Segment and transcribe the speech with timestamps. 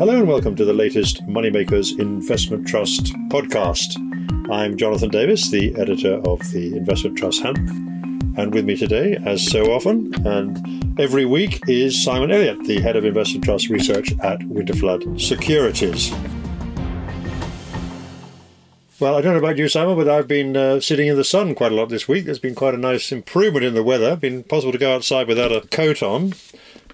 [0.00, 3.98] Hello and welcome to the latest Moneymakers Investment Trust podcast.
[4.50, 7.68] I'm Jonathan Davis, the editor of the Investment Trust Hand.
[8.38, 12.96] And with me today, as so often and every week, is Simon Elliott, the head
[12.96, 16.10] of investment trust research at Winterflood Securities.
[19.00, 21.54] Well, I don't know about you, Simon, but I've been uh, sitting in the sun
[21.54, 22.24] quite a lot this week.
[22.24, 24.16] There's been quite a nice improvement in the weather.
[24.16, 26.32] Been possible to go outside without a coat on.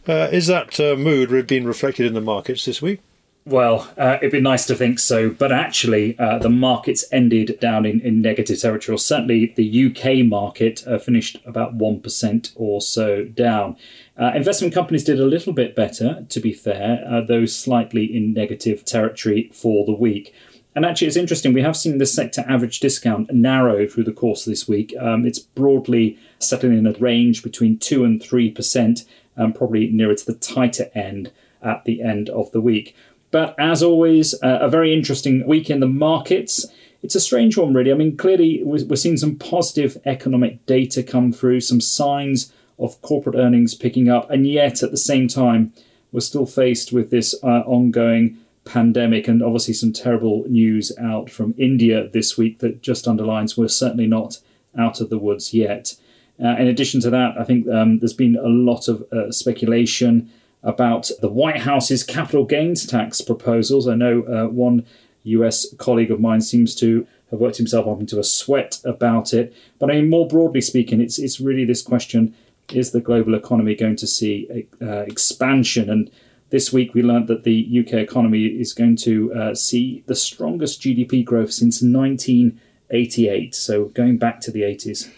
[0.08, 3.00] Uh, is that uh, mood being reflected in the markets this week?
[3.46, 7.86] Well, uh, it'd be nice to think so, but actually, uh, the markets ended down
[7.86, 8.96] in, in negative territory.
[8.96, 13.76] Or certainly, the UK market uh, finished about 1% or so down.
[14.20, 18.32] Uh, investment companies did a little bit better, to be fair, uh, though slightly in
[18.32, 20.34] negative territory for the week.
[20.74, 21.52] And actually, it's interesting.
[21.52, 24.92] We have seen the sector average discount narrow through the course of this week.
[25.00, 30.26] Um, it's broadly settling in a range between 2 and 3%, and probably nearer to
[30.26, 31.30] the tighter end
[31.62, 32.96] at the end of the week.
[33.30, 36.66] But as always, uh, a very interesting week in the markets.
[37.02, 37.92] It's a strange one, really.
[37.92, 43.36] I mean, clearly, we're seeing some positive economic data come through, some signs of corporate
[43.36, 45.72] earnings picking up, and yet at the same time,
[46.12, 51.54] we're still faced with this uh, ongoing pandemic and obviously some terrible news out from
[51.56, 54.38] India this week that just underlines we're certainly not
[54.76, 55.94] out of the woods yet.
[56.42, 60.30] Uh, in addition to that, I think um, there's been a lot of uh, speculation
[60.62, 63.88] about the White House's capital gains tax proposals.
[63.88, 64.84] I know uh, one
[65.24, 69.54] US colleague of mine seems to have worked himself up into a sweat about it.
[69.78, 72.34] But I mean, more broadly speaking, it's it's really this question:
[72.72, 75.90] Is the global economy going to see uh, expansion?
[75.90, 76.10] And
[76.50, 80.80] this week we learned that the UK economy is going to uh, see the strongest
[80.82, 83.54] GDP growth since 1988.
[83.54, 85.10] So going back to the 80s.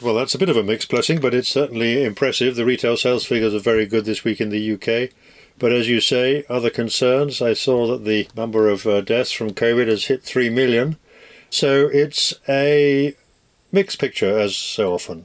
[0.00, 2.54] Well, that's a bit of a mixed blessing, but it's certainly impressive.
[2.54, 5.10] The retail sales figures are very good this week in the UK.
[5.58, 7.42] But as you say, other concerns.
[7.42, 10.98] I saw that the number of uh, deaths from COVID has hit 3 million.
[11.50, 13.16] So it's a
[13.72, 15.24] mixed picture, as so often.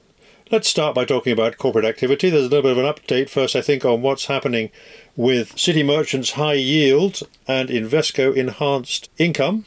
[0.50, 2.32] Let's start by talking about corporate activity.
[2.32, 4.72] There's a little bit of an update first, I think, on what's happening
[5.16, 9.66] with City Merchants High Yield and Invesco Enhanced Income,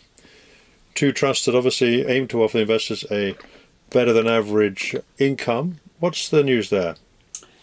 [0.96, 3.36] two trusts that obviously aim to offer investors a
[3.90, 5.78] better than average income.
[5.98, 6.96] What's the news there?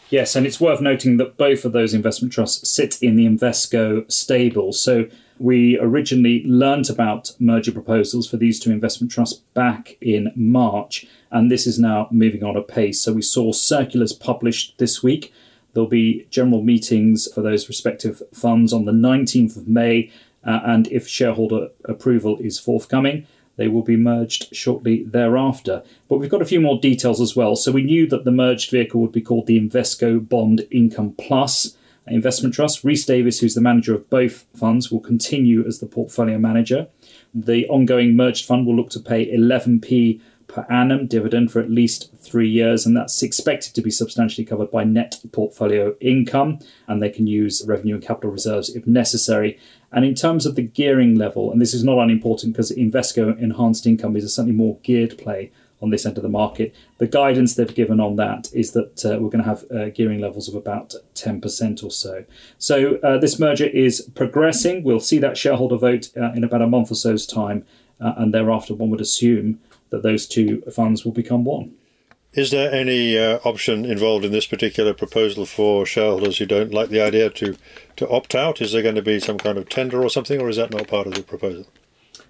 [0.09, 4.11] Yes, and it's worth noting that both of those investment trusts sit in the Invesco
[4.11, 4.72] stable.
[4.72, 5.07] So
[5.39, 11.50] we originally learnt about merger proposals for these two investment trusts back in March, and
[11.50, 13.01] this is now moving on apace.
[13.01, 15.34] So we saw circulars published this week.
[15.73, 20.11] There'll be general meetings for those respective funds on the 19th of May,
[20.45, 23.25] uh, and if shareholder approval is forthcoming,
[23.56, 25.84] they will be merged shortly thereafter.
[26.09, 27.56] But we've got a few more details as well.
[27.56, 31.78] So we knew that the merged vehicle would be called the Invesco Bond Income Plus
[32.08, 32.84] Investment Trust.
[32.84, 36.88] Rhys Davies, who's the manager of both funds, will continue as the portfolio manager.
[37.34, 40.20] The ongoing merged fund will look to pay 11p
[40.53, 44.69] per annum dividend for at least three years, and that's expected to be substantially covered
[44.69, 46.59] by net portfolio income.
[46.88, 49.58] And they can use revenue and capital reserves if necessary.
[49.91, 53.88] And in terms of the gearing level, and this is not unimportant because Invesco enhanced
[53.88, 56.74] income is a slightly more geared play on this end of the market.
[57.00, 60.22] The guidance they've given on that is that uh, we're going to have uh, gearing
[60.22, 62.24] levels of about 10% or so.
[62.58, 64.84] So uh, this merger is progressing.
[64.84, 67.66] We'll see that shareholder vote uh, in about a month or so's time,
[68.00, 69.59] uh, and thereafter, one would assume
[69.94, 71.72] that those two funds will become one.
[72.34, 76.90] Is there any uh, option involved in this particular proposal for shareholders who don't like
[76.90, 77.56] the idea to,
[77.98, 78.59] to opt out?
[78.59, 80.88] Is there going to be some kind of tender or something, or is that not
[80.88, 81.68] part of the proposal?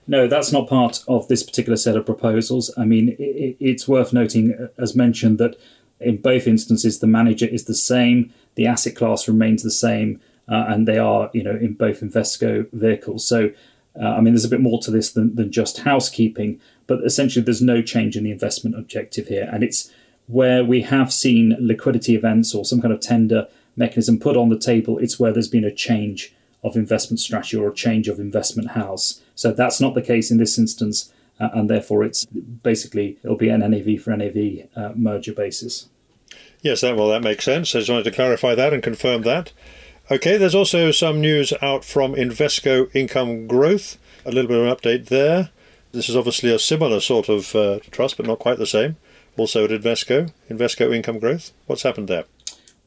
[0.06, 2.70] No, that's not part of this particular set of proposals.
[2.78, 5.56] I mean, it, it's worth noting, uh, as mentioned, that
[6.02, 10.20] in both instances the manager is the same, the asset class remains the same,
[10.50, 13.26] uh, and they are, you know, in both Invesco vehicles.
[13.26, 13.52] So,
[13.98, 17.44] uh, I mean, there's a bit more to this than, than just housekeeping but essentially
[17.44, 19.50] there's no change in the investment objective here.
[19.52, 19.92] And it's
[20.28, 24.58] where we have seen liquidity events or some kind of tender mechanism put on the
[24.58, 26.34] table, it's where there's been a change
[26.64, 29.22] of investment strategy or a change of investment house.
[29.36, 33.50] So that's not the case in this instance, uh, and therefore it's basically it'll be
[33.50, 35.90] an NAV for NAV uh, merger basis.
[36.62, 37.76] Yes, that well that makes sense.
[37.76, 39.52] I just wanted to clarify that and confirm that.
[40.12, 43.98] Okay, there's also some news out from Invesco Income Growth.
[44.26, 45.50] A little bit of an update there.
[45.94, 48.98] This is obviously a similar sort of uh, trust, but not quite the same.
[49.38, 51.52] Also at Invesco, Invesco Income Growth.
[51.68, 52.26] What's happened there?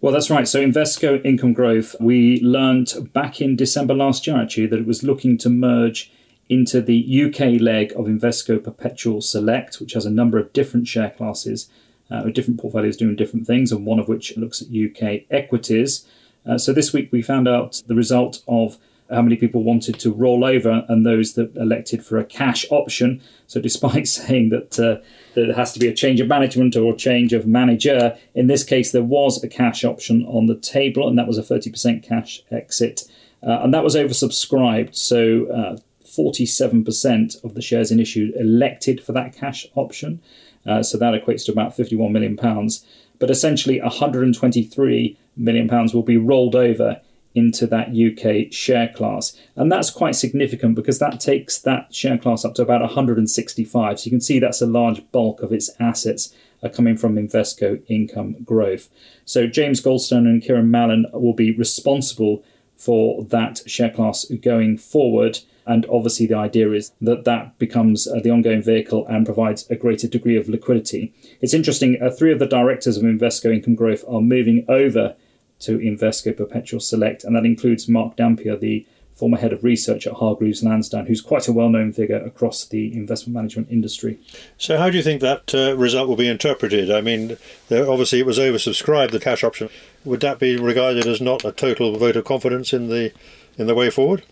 [0.00, 0.46] Well, that's right.
[0.46, 5.04] So, Invesco Income Growth, we learned back in December last year actually that it was
[5.04, 6.12] looking to merge
[6.48, 11.10] into the UK leg of Invesco Perpetual Select, which has a number of different share
[11.10, 11.70] classes,
[12.10, 16.06] uh, with different portfolios doing different things, and one of which looks at UK equities.
[16.44, 18.78] Uh, so, this week we found out the result of
[19.10, 23.20] how many people wanted to roll over and those that elected for a cash option.
[23.46, 25.02] So, despite saying that uh,
[25.34, 28.92] there has to be a change of management or change of manager, in this case,
[28.92, 33.02] there was a cash option on the table, and that was a 30% cash exit.
[33.42, 34.94] Uh, and that was oversubscribed.
[34.94, 40.20] So, uh, 47% of the shares in issue elected for that cash option.
[40.64, 42.84] Uh, so that equates to about 51 million pounds.
[43.18, 47.00] But essentially, 123 million pounds will be rolled over
[47.36, 49.38] into that UK share class.
[49.54, 54.00] And that's quite significant because that takes that share class up to about 165.
[54.00, 57.82] So you can see that's a large bulk of its assets are coming from Invesco
[57.88, 58.88] income growth.
[59.26, 62.42] So James Goldstone and Ciaran Mallon will be responsible
[62.76, 65.40] for that share class going forward.
[65.66, 69.76] And obviously, the idea is that that becomes uh, the ongoing vehicle and provides a
[69.76, 71.12] greater degree of liquidity.
[71.40, 75.16] It's interesting, uh, three of the directors of Invesco Income Growth are moving over
[75.60, 78.86] to Invesco Perpetual Select, and that includes Mark Dampier, the
[79.16, 82.92] former head of research at Hargreaves Lansdown, who's quite a well known figure across the
[82.94, 84.18] investment management industry.
[84.58, 86.90] So, how do you think that uh, result will be interpreted?
[86.90, 87.38] I mean,
[87.68, 89.70] there, obviously it was oversubscribed, the cash option.
[90.04, 93.12] Would that be regarded as not a total vote of confidence in the
[93.56, 94.22] in the way forward?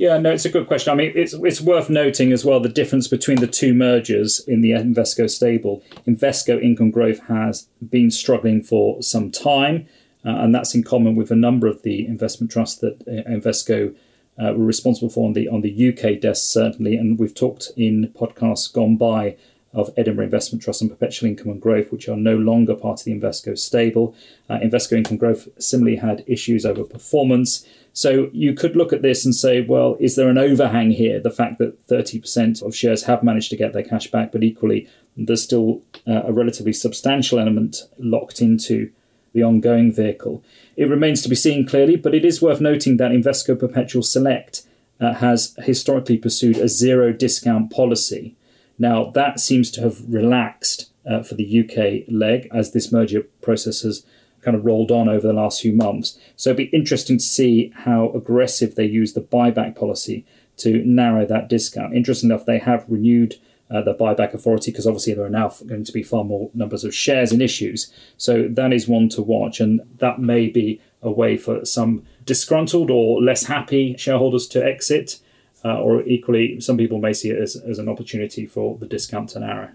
[0.00, 0.92] Yeah, no, it's a good question.
[0.92, 4.62] I mean, it's it's worth noting as well the difference between the two mergers in
[4.62, 5.82] the Invesco stable.
[6.06, 9.86] Invesco Income Growth has been struggling for some time,
[10.24, 13.94] and that's in common with a number of the investment trusts that uh, Invesco
[14.38, 16.96] uh, were responsible for on the on the UK desk certainly.
[16.96, 19.36] And we've talked in podcasts gone by
[19.72, 23.04] of Edinburgh Investment Trust and Perpetual Income and Growth, which are no longer part of
[23.04, 24.14] the Invesco stable.
[24.48, 27.64] Uh, Invesco Income Growth similarly had issues over performance.
[27.92, 31.20] So you could look at this and say, well, is there an overhang here?
[31.20, 34.88] The fact that 30% of shares have managed to get their cash back, but equally
[35.16, 38.90] there's still uh, a relatively substantial element locked into
[39.32, 40.42] the ongoing vehicle.
[40.76, 44.62] It remains to be seen clearly, but it is worth noting that Invesco Perpetual Select
[45.00, 48.36] uh, has historically pursued a zero discount policy.
[48.78, 53.82] Now, that seems to have relaxed uh, for the UK leg as this merger process
[53.82, 54.04] has
[54.42, 56.18] kind of rolled on over the last few months.
[56.36, 60.24] So it'd be interesting to see how aggressive they use the buyback policy
[60.58, 61.94] to narrow that discount.
[61.94, 63.36] Interesting enough, they have renewed
[63.70, 66.84] uh, the buyback authority because obviously there are now going to be far more numbers
[66.84, 67.92] of shares in issues.
[68.16, 72.90] So that is one to watch, and that may be a way for some disgruntled
[72.90, 75.20] or less happy shareholders to exit.
[75.62, 79.28] Uh, or equally, some people may see it as, as an opportunity for the discount
[79.28, 79.68] to narrow.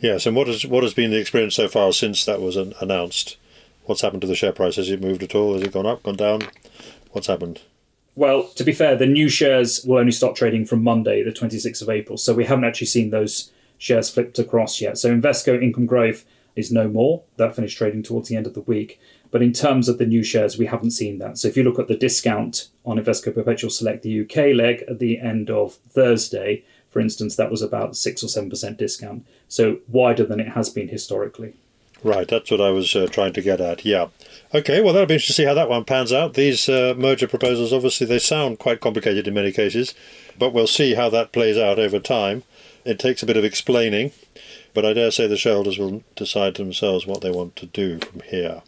[0.00, 2.74] Yes, and what has what has been the experience so far since that was an,
[2.80, 3.36] announced?
[3.84, 4.76] What's happened to the share price?
[4.76, 5.54] Has it moved at all?
[5.54, 6.42] Has it gone up, gone down?
[7.12, 7.62] What's happened?
[8.18, 11.82] Well, to be fair, the new shares will only start trading from Monday, the 26th
[11.82, 12.18] of April.
[12.18, 14.98] So we haven't actually seen those shares flipped across yet.
[14.98, 16.24] So Invesco Income Growth
[16.56, 17.22] is no more.
[17.36, 19.00] That finished trading towards the end of the week.
[19.30, 21.38] But in terms of the new shares, we haven't seen that.
[21.38, 24.98] So if you look at the discount on Invesco Perpetual Select, the UK leg at
[24.98, 29.24] the end of Thursday, for instance, that was about 6 or 7% discount.
[29.46, 31.54] So wider than it has been historically.
[32.02, 33.84] Right, that's what I was uh, trying to get at.
[33.84, 34.08] Yeah.
[34.54, 36.32] Okay, well, that'll be interesting to see how that one pans out.
[36.32, 39.94] These uh, merger proposals, obviously, they sound quite complicated in many cases,
[40.38, 42.44] but we'll see how that plays out over time.
[42.82, 44.12] It takes a bit of explaining,
[44.72, 48.20] but I dare say the shareholders will decide themselves what they want to do from
[48.20, 48.62] here.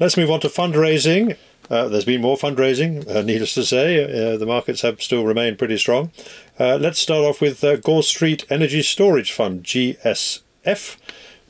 [0.00, 1.36] Let's move on to fundraising.
[1.68, 4.02] Uh, there's been more fundraising, uh, needless to say.
[4.02, 6.10] Uh, the markets have still remained pretty strong.
[6.58, 10.96] Uh, let's start off with uh, Gore Street Energy Storage Fund, GSF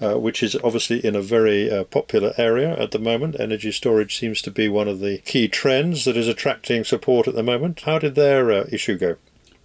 [0.01, 3.39] uh, which is obviously in a very uh, popular area at the moment.
[3.39, 7.35] Energy storage seems to be one of the key trends that is attracting support at
[7.35, 7.81] the moment.
[7.81, 9.17] How did their uh, issue go?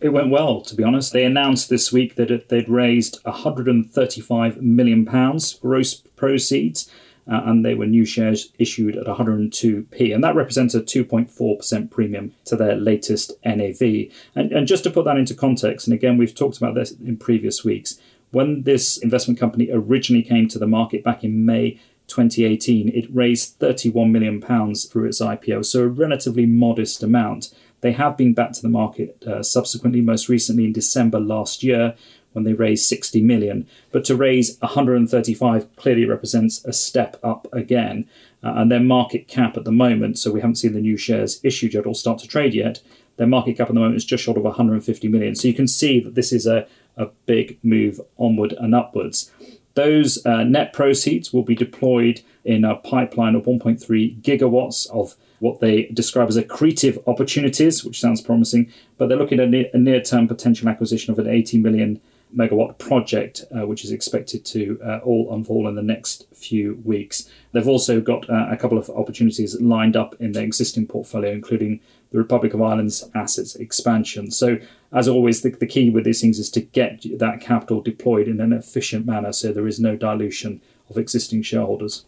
[0.02, 1.14] It went well, to be honest.
[1.14, 6.92] They announced this week that they'd raised 135 million pounds gross proceeds.
[7.26, 12.34] Uh, and they were new shares issued at 102p, and that represents a 2.4% premium
[12.44, 14.12] to their latest NAV.
[14.36, 17.16] And, and just to put that into context, and again, we've talked about this in
[17.16, 17.98] previous weeks,
[18.34, 23.58] when this investment company originally came to the market back in May 2018, it raised
[23.60, 27.54] 31 million pounds through its IPO, so a relatively modest amount.
[27.82, 31.96] They have been back to the market uh, subsequently, most recently in December last year
[32.32, 33.68] when they raised 60 million.
[33.92, 38.10] But to raise 135 clearly represents a step up again.
[38.44, 41.40] Uh, and their market cap at the moment, so we haven't seen the new shares
[41.44, 42.82] issued yet or start to trade yet,
[43.18, 45.36] their market cap at the moment is just short of 150 million.
[45.36, 49.32] So you can see that this is a, a big move onward and upwards.
[49.76, 55.60] Those uh, net proceeds will be deployed in a pipeline of 1.3 gigawatts of what
[55.60, 60.28] they describe as accretive opportunities, which sounds promising, but they're looking at a near term
[60.28, 62.02] potential acquisition of an 80 million
[62.36, 67.30] megawatt project, uh, which is expected to uh, all unfold in the next few weeks.
[67.52, 71.80] They've also got uh, a couple of opportunities lined up in their existing portfolio, including
[72.14, 74.32] the Republic of Ireland's assets expansion.
[74.32, 74.60] So,
[74.94, 78.40] as always, the, the key with these things is to get that capital deployed in
[78.40, 82.06] an efficient manner so there is no dilution of existing shareholders.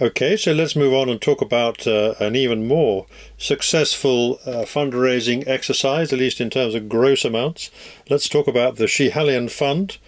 [0.00, 3.06] Okay, so let's move on and talk about uh, an even more
[3.38, 7.70] successful uh, fundraising exercise, at least in terms of gross amounts.
[8.08, 9.98] Let's talk about the Schiehallion Fund.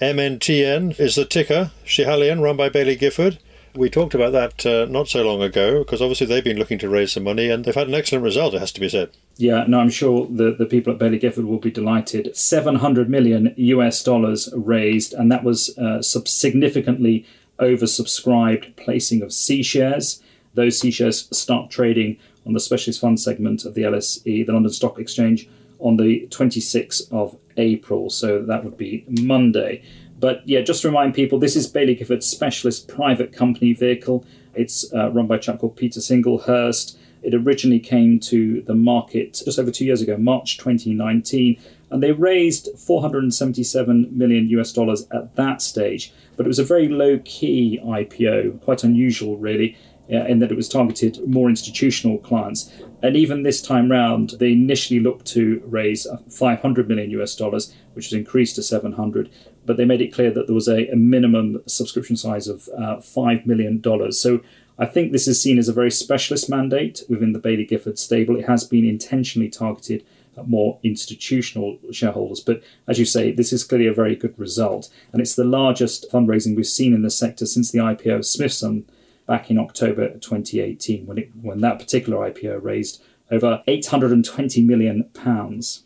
[0.00, 3.38] MNTN is the ticker, Schiehallion, run by Baillie Gifford.
[3.76, 6.88] We talked about that uh, not so long ago because obviously they've been looking to
[6.88, 9.10] raise some money and they've had an excellent result, it has to be said.
[9.36, 12.34] Yeah, no, I'm sure the, the people at Baillie Gifford will be delighted.
[12.34, 17.26] 700 million US dollars raised, and that was uh, significantly
[17.58, 20.22] oversubscribed placing of C shares.
[20.54, 24.72] Those C shares start trading on the specialist fund segment of the LSE, the London
[24.72, 28.08] Stock Exchange, on the 26th of April.
[28.08, 29.82] So that would be Monday.
[30.18, 34.24] But yeah, just to remind people, this is Baillie Gifford's specialist private company vehicle.
[34.54, 36.96] It's uh, run by a chap called Peter Singlehurst.
[37.22, 42.12] It originally came to the market just over two years ago, March 2019, and they
[42.12, 46.12] raised 477 million US dollars at that stage.
[46.36, 49.76] But it was a very low key IPO, quite unusual, really,
[50.10, 52.72] uh, in that it was targeted more institutional clients.
[53.02, 58.06] And even this time round, they initially looked to raise 500 million US dollars, which
[58.06, 59.30] was increased to 700
[59.66, 62.96] but they made it clear that there was a, a minimum subscription size of uh,
[62.96, 63.82] $5 million.
[64.12, 64.40] So
[64.78, 68.36] I think this is seen as a very specialist mandate within the Baillie Gifford stable.
[68.36, 70.04] It has been intentionally targeted
[70.36, 72.40] at more institutional shareholders.
[72.40, 74.90] But as you say, this is clearly a very good result.
[75.12, 78.88] And it's the largest fundraising we've seen in the sector since the IPO of Smithson
[79.26, 85.82] back in October 2018, when, it, when that particular IPO raised over 820 million pounds.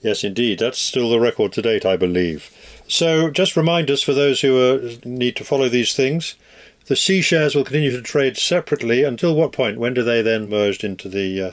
[0.00, 0.60] Yes, indeed.
[0.60, 2.77] That's still the record to date, I believe.
[2.88, 6.36] So, just remind us for those who uh, need to follow these things,
[6.86, 9.78] the C shares will continue to trade separately until what point?
[9.78, 11.50] When do they then merged into the uh,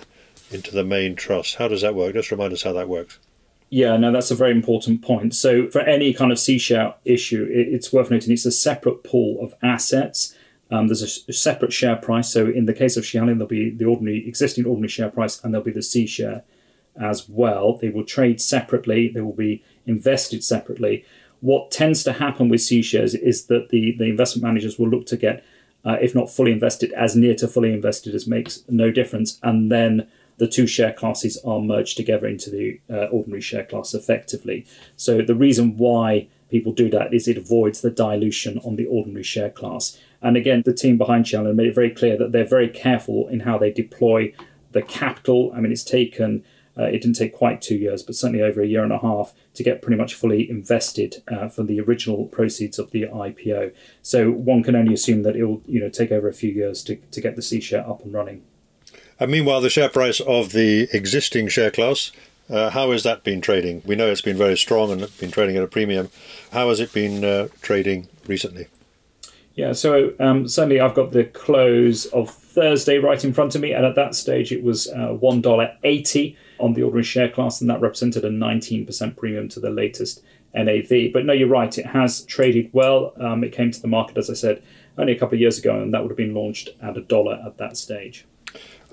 [0.50, 1.56] into the main trust?
[1.56, 2.14] How does that work?
[2.14, 3.20] Just remind us how that works.
[3.70, 5.36] Yeah, no, that's a very important point.
[5.36, 9.44] So, for any kind of C share issue, it's worth noting it's a separate pool
[9.44, 10.34] of assets.
[10.72, 12.32] Um, there's a, separate share price.
[12.32, 15.54] So, in the case of Schiehallion, there'll be the ordinary existing ordinary share price, and
[15.54, 16.44] there'll be the C share
[16.96, 17.76] as well.
[17.76, 19.10] They will trade separately.
[19.10, 21.04] They will be invested separately
[21.42, 25.06] what tends to happen with C shares is that the, the investment managers will look
[25.08, 25.44] to get,
[25.84, 29.40] uh, if not fully invested, as near to fully invested as makes no difference.
[29.44, 33.94] And then the two share classes are merged together into the uh, ordinary share class
[33.94, 34.66] effectively.
[34.96, 39.24] So the reason why people do that is it avoids the dilution on the ordinary
[39.24, 39.98] share class.
[40.22, 43.42] And again, the team behind Schiehallion made it very clear that they're very careful in
[43.42, 44.34] how they deploy
[44.72, 45.52] the capital.
[45.56, 46.44] I mean, it's taken
[46.78, 49.34] uh, it didn't take quite two years, but certainly over a year and a half
[49.54, 53.74] to get pretty much fully invested uh, from the original proceeds of the IPO.
[54.02, 56.84] So one can only assume that it will, you know, take over a few years
[56.84, 58.44] to, to get the C share up and running.
[59.20, 62.12] And meanwhile, the share price of the existing share class,
[62.50, 63.82] uh, how has that been trading?
[63.86, 66.10] We know it's been very strong and been trading at a premium.
[66.52, 68.68] How has it been uh, trading recently?
[69.56, 73.72] Yeah, so um, certainly I've got the close of Thursday right in front of me,
[73.72, 77.62] and at that stage it was uh, one dollar eighty on the ordinary share class,
[77.62, 81.12] and that represented a nineteen percent premium to the latest NAV.
[81.14, 83.14] But no, you're right; it has traded well.
[83.20, 84.62] Um, it came to the market, as I said,
[84.98, 87.42] only a couple of years ago, and that would have been launched at a dollar
[87.46, 88.26] at that stage.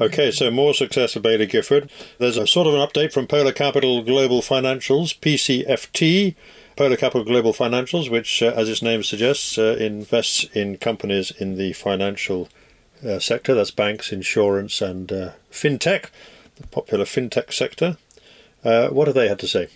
[0.01, 1.91] Okay, so more success for Baillie Gifford.
[2.19, 6.35] There's a sort of an update from Polar Capital Global Financials, PCFT.
[6.75, 11.57] Polar Capital Global Financials, which, uh, as its name suggests, uh, invests in companies in
[11.59, 12.49] the financial
[13.07, 13.55] uh, sector.
[13.55, 16.07] That's banks, insurance, and uh, fintech,
[16.57, 17.97] the popular fintech sector.
[18.65, 19.69] Uh, what have they had to say?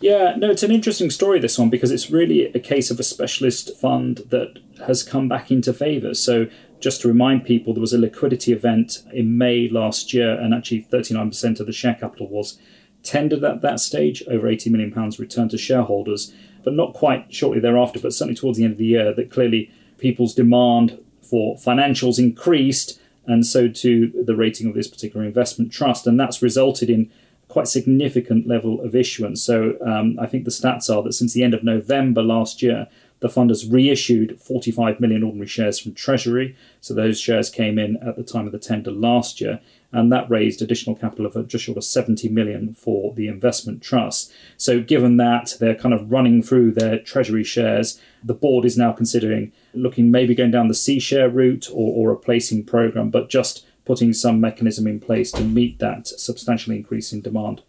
[0.00, 3.04] Yeah, no, it's an interesting story, this one, because it's really a case of a
[3.04, 6.14] specialist fund that has come back into favour.
[6.14, 6.48] So,
[6.80, 10.86] just to remind people, there was a liquidity event in May last year, and actually
[10.92, 12.58] 39% of the share capital was
[13.02, 18.00] tendered at that stage, over £80 million returned to shareholders, but not quite shortly thereafter,
[18.00, 23.00] but certainly towards the end of the year, that clearly people's demand for financials increased,
[23.26, 26.06] and so too the rating of this particular investment trust.
[26.06, 27.10] And that's resulted in
[27.48, 29.42] quite significant level of issuance.
[29.42, 32.88] So um, I think the stats are that since the end of November last year,
[33.24, 36.54] the fund has reissued 45 million ordinary shares from Treasury.
[36.82, 39.60] So those shares came in at the time of the tender last year
[39.92, 44.30] and that raised additional capital of just short of 70 million for the investment trust.
[44.58, 48.92] So, given that they're kind of running through their treasury shares, the board is now
[48.92, 53.30] considering looking maybe going down the C share route or, or a placing program, but
[53.30, 57.62] just putting some mechanism in place to meet that substantial increase in demand.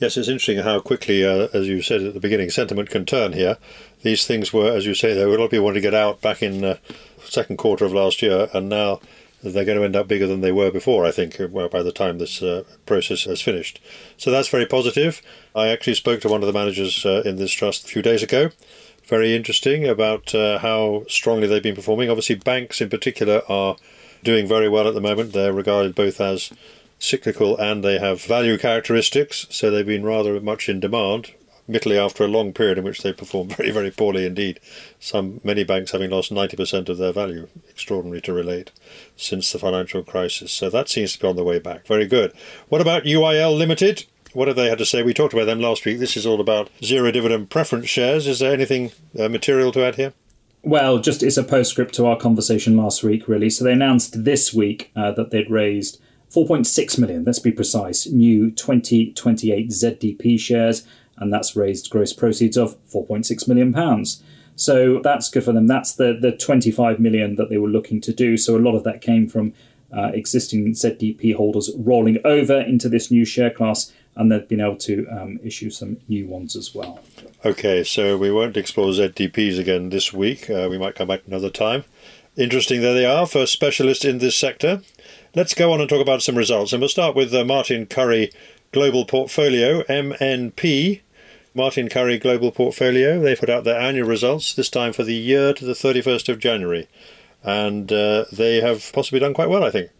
[0.00, 3.34] Yes, it's interesting how quickly, uh, as you said at the beginning, sentiment can turn
[3.34, 3.58] here.
[4.02, 5.94] These things were, as you say, there were a lot of people wanting to get
[5.94, 6.76] out back in the uh,
[7.22, 9.00] second quarter of last year, and now
[9.42, 12.18] they're going to end up bigger than they were before, I think, by the time
[12.18, 13.80] this uh, process has finished.
[14.16, 15.22] So that's very positive.
[15.54, 18.22] I actually spoke to one of the managers uh, in this trust a few days
[18.22, 18.50] ago.
[19.04, 22.10] Very interesting about uh, how strongly they've been performing.
[22.10, 23.76] Obviously, banks in particular are
[24.22, 25.32] doing very well at the moment.
[25.32, 26.52] They're regarded both as
[26.98, 31.32] cyclical and they have value characteristics, so they've been rather much in demand
[31.70, 34.58] admittedly after a long period in which they performed very, very poorly indeed.
[34.98, 38.72] Some many banks having lost 90% of their value, extraordinary to relate,
[39.16, 40.50] since the financial crisis.
[40.50, 41.86] So that seems to be on the way back.
[41.86, 42.32] Very good.
[42.68, 44.04] What about UIL Limited?
[44.32, 45.04] What have they had to say?
[45.04, 46.00] We talked about them last week.
[46.00, 48.26] This is all about zero dividend preference shares.
[48.26, 50.12] Is there anything uh, material to add here?
[50.62, 53.48] Well, just it's a postscript to our conversation last week, really.
[53.48, 56.00] So they announced this week uh, that they'd raised
[56.30, 60.86] 4.6 million, let's be precise, new 2028 ZDP shares
[61.20, 64.22] and that's raised gross proceeds of 4.6 million pounds.
[64.56, 65.68] So that's good for them.
[65.68, 68.36] That's the the 25 million that they were looking to do.
[68.36, 69.54] So a lot of that came from
[69.96, 74.76] uh, existing ZDP holders rolling over into this new share class, and they've been able
[74.76, 77.00] to um, issue some new ones as well.
[77.44, 80.50] Okay, so we won't explore ZDPs again this week.
[80.50, 81.84] Uh, we might come back another time.
[82.36, 84.82] Interesting, there they are for specialists in this sector.
[85.34, 88.30] Let's go on and talk about some results, and we'll start with uh, Martin Currie,
[88.72, 91.00] Global Portfolio (MNP).
[91.54, 93.20] Martin Currie Global Portfolio.
[93.20, 96.38] They put out their annual results, this time for the year to the 31st of
[96.38, 96.88] January.
[97.42, 99.90] And uh, they have possibly done quite well, I think.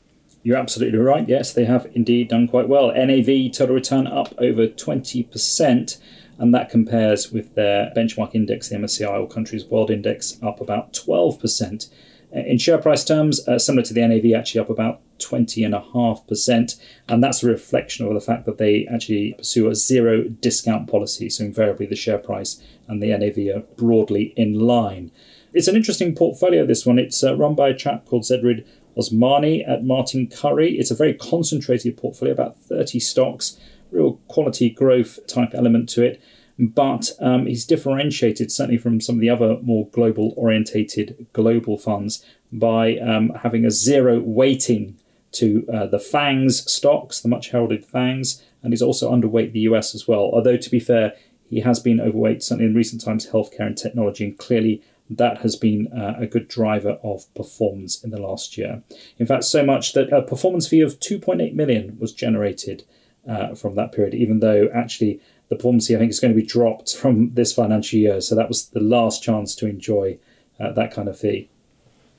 [0.43, 1.29] You're absolutely right.
[1.29, 2.93] Yes, they have indeed done quite well.
[2.95, 5.99] NAV total return up over 20%,
[6.39, 10.95] and that compares with their benchmark index, the MSCI All Countries World Index, up about
[10.95, 11.91] 12%.
[12.33, 16.81] In share price terms, uh, similar to the NAV, actually up about 20.5%.
[17.09, 21.29] And that's a reflection of the fact that they actually pursue a zero discount policy.
[21.31, 25.11] So invariably, the share price and the NAV are broadly in line.
[25.53, 26.99] It's an interesting portfolio, this one.
[26.99, 30.79] It's uh, run by a chap called Zehrid Osmani at Martin Currie.
[30.79, 33.59] It's a very concentrated portfolio, about 30 stocks,
[33.91, 36.23] real quality growth type element to it
[36.61, 42.25] but um, he's differentiated certainly from some of the other more global orientated global funds
[42.53, 44.99] by um, having a zero weighting
[45.33, 49.95] to uh, the FANGs stocks, the much heralded FANGs, and he's also underweight the US
[49.95, 50.31] as well.
[50.33, 51.15] Although, to be fair,
[51.49, 55.57] he has been overweight, certainly in recent times, healthcare and technology, and clearly that has
[55.57, 58.83] been uh, a good driver of performance in the last year.
[59.19, 62.85] In fact, so much that a performance fee of 2.8 million was generated
[63.29, 66.41] uh, from that period, even though actually the performance fee I think is going to
[66.41, 68.21] be dropped from this financial year.
[68.21, 70.19] So that was the last chance to enjoy
[70.61, 71.51] uh, that kind of fee.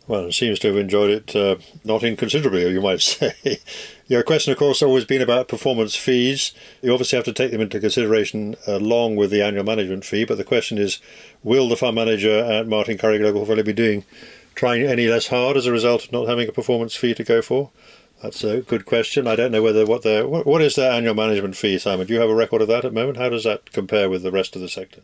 [0.07, 3.59] Well, it seems to have enjoyed it uh, not inconsiderably, you might say.
[4.07, 6.53] Your question, of course, always been about performance fees.
[6.81, 10.25] You obviously have to take them into consideration along with the annual management fee.
[10.25, 10.99] But the question is,
[11.43, 14.03] will the fund manager at Martin Currie Global Portfolio be doing
[14.55, 17.41] trying any less hard as a result of not having a performance fee to go
[17.41, 17.69] for?
[18.21, 19.27] That's a good question.
[19.27, 22.05] I don't know whether what the what is their annual management fee, Simon?
[22.05, 23.17] Do you have a record of that at the moment?
[23.17, 25.01] How does that compare with the rest of the sector?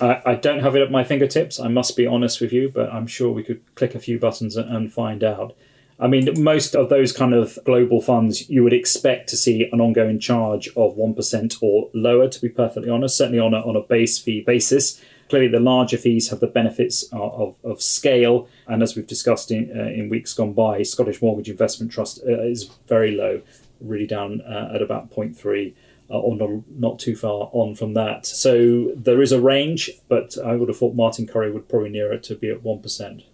[0.00, 1.60] I, I don't have it at my fingertips.
[1.60, 4.56] I must be honest with you, but I'm sure we could click a few buttons
[4.56, 5.54] and find out.
[5.98, 9.80] I mean, most of those kind of global funds, you would expect to see an
[9.80, 13.80] ongoing charge of 1% or lower, to be perfectly honest, certainly on a, on a
[13.80, 15.00] base fee basis.
[15.28, 18.48] Clearly, the larger fees have the benefits of, of scale.
[18.66, 22.42] And as we've discussed in, uh, in weeks gone by, Scottish Mortgage Investment Trust uh,
[22.42, 23.42] is very low,
[23.80, 25.74] really down uh, at about 0.3
[26.14, 28.24] uh, or not, not too far on from that.
[28.24, 32.12] So there is a range, but I would have thought Martin Currie would probably near
[32.12, 33.24] it to be at 1%.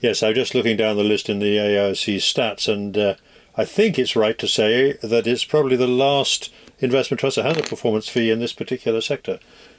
[0.00, 3.14] Yes, I'm just looking down the list in the AIC stats, and uh,
[3.56, 7.58] I think it's right to say that it's probably the last investment trust that has
[7.58, 9.38] a performance fee in this particular sector.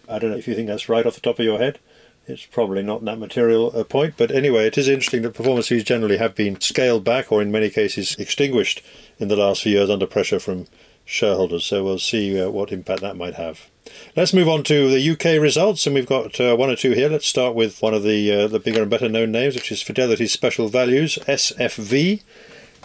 [0.09, 1.79] I don't know if you think that's right off the top of your head.
[2.27, 5.83] It's probably not that material a point, but anyway, it is interesting that performance fees
[5.83, 8.83] generally have been scaled back or in many cases extinguished
[9.17, 10.67] in the last few years under pressure from
[11.11, 11.65] shareholders.
[11.65, 13.67] So we'll see uh, what impact that might have.
[14.15, 17.09] Let's move on to the UK results, and we've got uh, one or two here.
[17.09, 19.81] Let's start with one of the uh, the bigger and better known names, which is
[19.81, 22.21] Fidelity Special Values (SFV),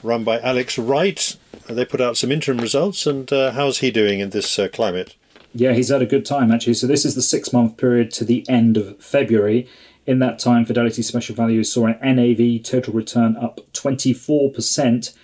[0.03, 1.37] run by Alex Wright.
[1.69, 5.15] They put out some interim results, and uh, how's he doing in this uh, climate?
[5.55, 6.75] Yeah, he's had a good time actually.
[6.75, 9.69] So this is the six month period to the end of February.
[10.07, 15.15] In that time, Fidelity Special Values saw an NAV total return up 24%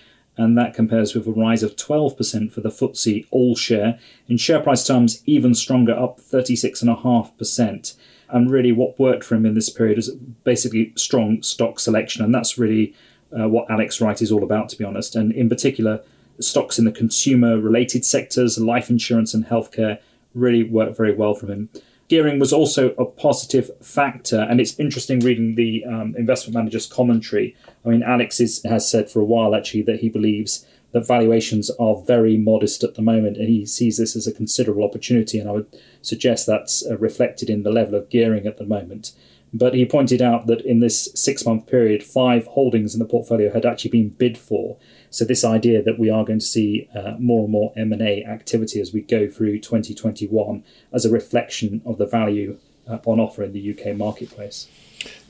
[0.42, 3.98] and that compares with a rise of 12% for the FTSE All Share.
[4.28, 7.94] In share price terms, even stronger, up 36.5%.
[8.28, 10.10] And really, what worked for him in this period is
[10.44, 12.94] basically strong stock selection, and that's really
[13.38, 15.14] uh, what Alex Wright is all about, to be honest.
[15.14, 16.02] And in particular,
[16.40, 19.98] stocks in the consumer related sectors, life insurance and healthcare,
[20.34, 21.68] really worked very well for him.
[22.08, 27.56] Gearing was also a positive factor, and it's interesting reading the um, investment manager's commentary.
[27.84, 31.70] I mean, Alex is, has said for a while actually that he believes that valuations
[31.80, 35.38] are very modest at the moment, and he sees this as a considerable opportunity.
[35.38, 39.12] And I would suggest that's uh, reflected in the level of gearing at the moment.
[39.54, 43.52] But he pointed out that in this six month period, five holdings in the portfolio
[43.52, 44.78] had actually been bid for.
[45.12, 48.80] So this idea that we are going to see uh, more and more M&A activity
[48.80, 53.52] as we go through 2021 as a reflection of the value uh, on offer in
[53.52, 54.68] the UK marketplace.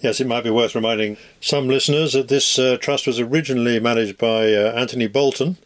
[0.00, 4.18] Yes, it might be worth reminding some listeners that this uh, trust was originally managed
[4.18, 5.56] by uh, Anthony Bolton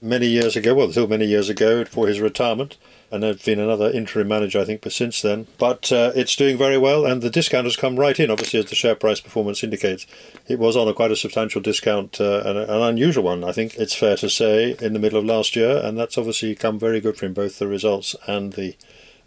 [0.00, 2.76] many years ago, well, until many years ago, for his retirement
[3.10, 5.46] and there's been another interim manager, I think, but since then.
[5.58, 8.66] But uh, it's doing very well, and the discount has come right in, obviously, as
[8.66, 10.06] the share price performance indicates.
[10.48, 13.76] It was on a quite a substantial discount, uh, and an unusual one, I think
[13.76, 17.00] it's fair to say, in the middle of last year, and that's obviously come very
[17.00, 18.76] good for him, both the results and the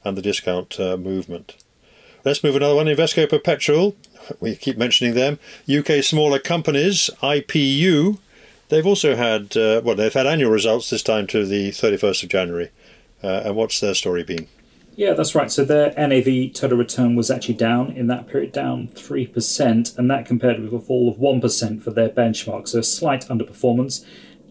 [0.04, 1.56] and the discount uh, movement.
[2.24, 2.88] Let's move another one.
[2.88, 3.96] Invesco Perpetual,
[4.40, 5.40] we keep mentioning them.
[5.70, 8.18] UK smaller companies, IPU.
[8.70, 12.30] They've also had uh, well, they've had annual results this time to the 31st of
[12.30, 12.70] January.
[13.23, 14.47] Uh, and what's their story been?
[14.95, 15.51] Yeah, that's right.
[15.51, 20.25] So their NAV total return was actually down in that period, down 3%, and that
[20.25, 22.67] compared with a fall of 1% for their benchmark.
[22.67, 24.03] So a slight underperformance.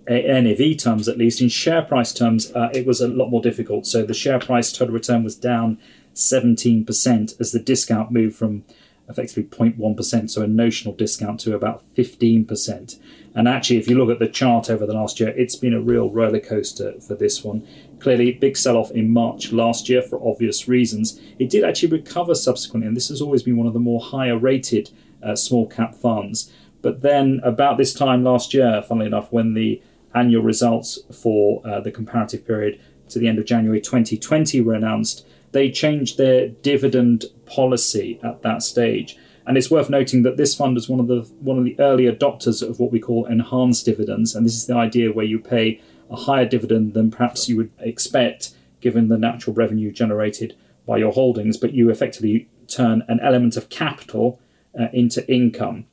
[0.06, 1.40] In NAV terms, at least.
[1.40, 3.86] In share price terms, uh, it was a lot more difficult.
[3.86, 5.78] So the share price total return was down
[6.14, 8.64] 17% as the discount moved from
[9.08, 12.98] effectively 0.1%, so a notional discount to about 15%.
[13.34, 15.80] And actually, if you look at the chart over the last year, it's been a
[15.80, 17.66] real roller coaster for this one.
[17.98, 21.20] Clearly, big sell off in March last year for obvious reasons.
[21.38, 24.36] It did actually recover subsequently, and this has always been one of the more higher
[24.36, 24.90] rated
[25.22, 26.52] uh, small cap funds.
[26.82, 29.82] But then, about this time last year, funnily enough, when the
[30.14, 35.26] annual results for uh, the comparative period to the end of January 2020 were announced,
[35.52, 39.16] they changed their dividend policy at that stage.
[39.46, 42.04] And it's worth noting that this fund is one of the one of the early
[42.04, 45.80] adopters of what we call enhanced dividends, and this is the idea where you pay
[46.10, 51.12] a higher dividend than perhaps you would expect given the natural revenue generated by your
[51.12, 54.38] holdings, but you effectively turn an element of capital
[54.78, 55.86] uh, into income.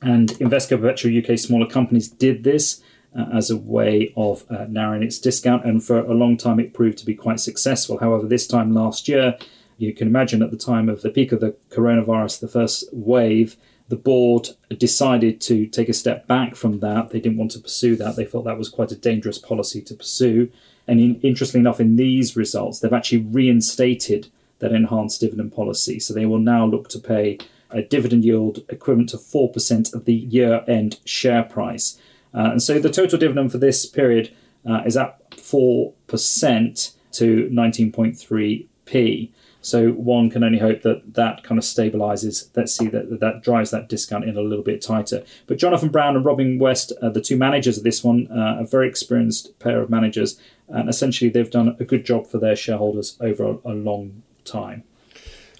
[0.00, 2.82] And Invesco Perpetual UK smaller companies did this
[3.16, 6.74] uh, as a way of uh, narrowing its discount, and for a long time it
[6.74, 7.98] proved to be quite successful.
[7.98, 9.36] However, this time last year,
[9.76, 13.56] you can imagine at the time of the peak of the coronavirus, the first wave,
[13.88, 17.10] the board decided to take a step back from that.
[17.10, 18.16] They didn't want to pursue that.
[18.16, 20.50] They felt that was quite a dangerous policy to pursue.
[20.86, 25.98] And in, interestingly enough, in these results, they've actually reinstated that enhanced dividend policy.
[26.00, 27.38] So they will now look to pay
[27.70, 31.98] a dividend yield equivalent to 4% of the year end share price.
[32.34, 34.34] Uh, and so the total dividend for this period
[34.68, 39.30] uh, is up 4% to 19.3p.
[39.60, 42.48] So one can only hope that that kind of stabilizes.
[42.54, 45.24] Let's see that that drives that discount in a little bit tighter.
[45.46, 48.66] But Jonathan Brown and Robin West, uh, the two managers of this one, uh, a
[48.66, 53.16] very experienced pair of managers, and essentially they've done a good job for their shareholders
[53.20, 54.84] over a, a long time.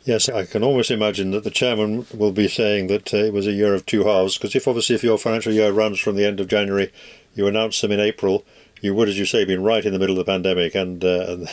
[0.05, 3.47] Yes, I can almost imagine that the chairman will be saying that uh, it was
[3.47, 4.39] a year of two halves.
[4.39, 6.91] Because if obviously if your financial year runs from the end of January,
[7.35, 8.45] you announce them in April,
[8.81, 11.47] you would, as you say, been right in the middle of the pandemic, and uh,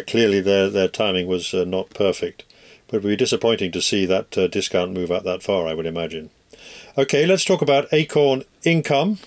[0.06, 2.44] clearly their their timing was uh, not perfect.
[2.88, 5.66] But it would be disappointing to see that uh, discount move out that far.
[5.66, 6.30] I would imagine.
[6.96, 9.18] Okay, let's talk about Acorn Income.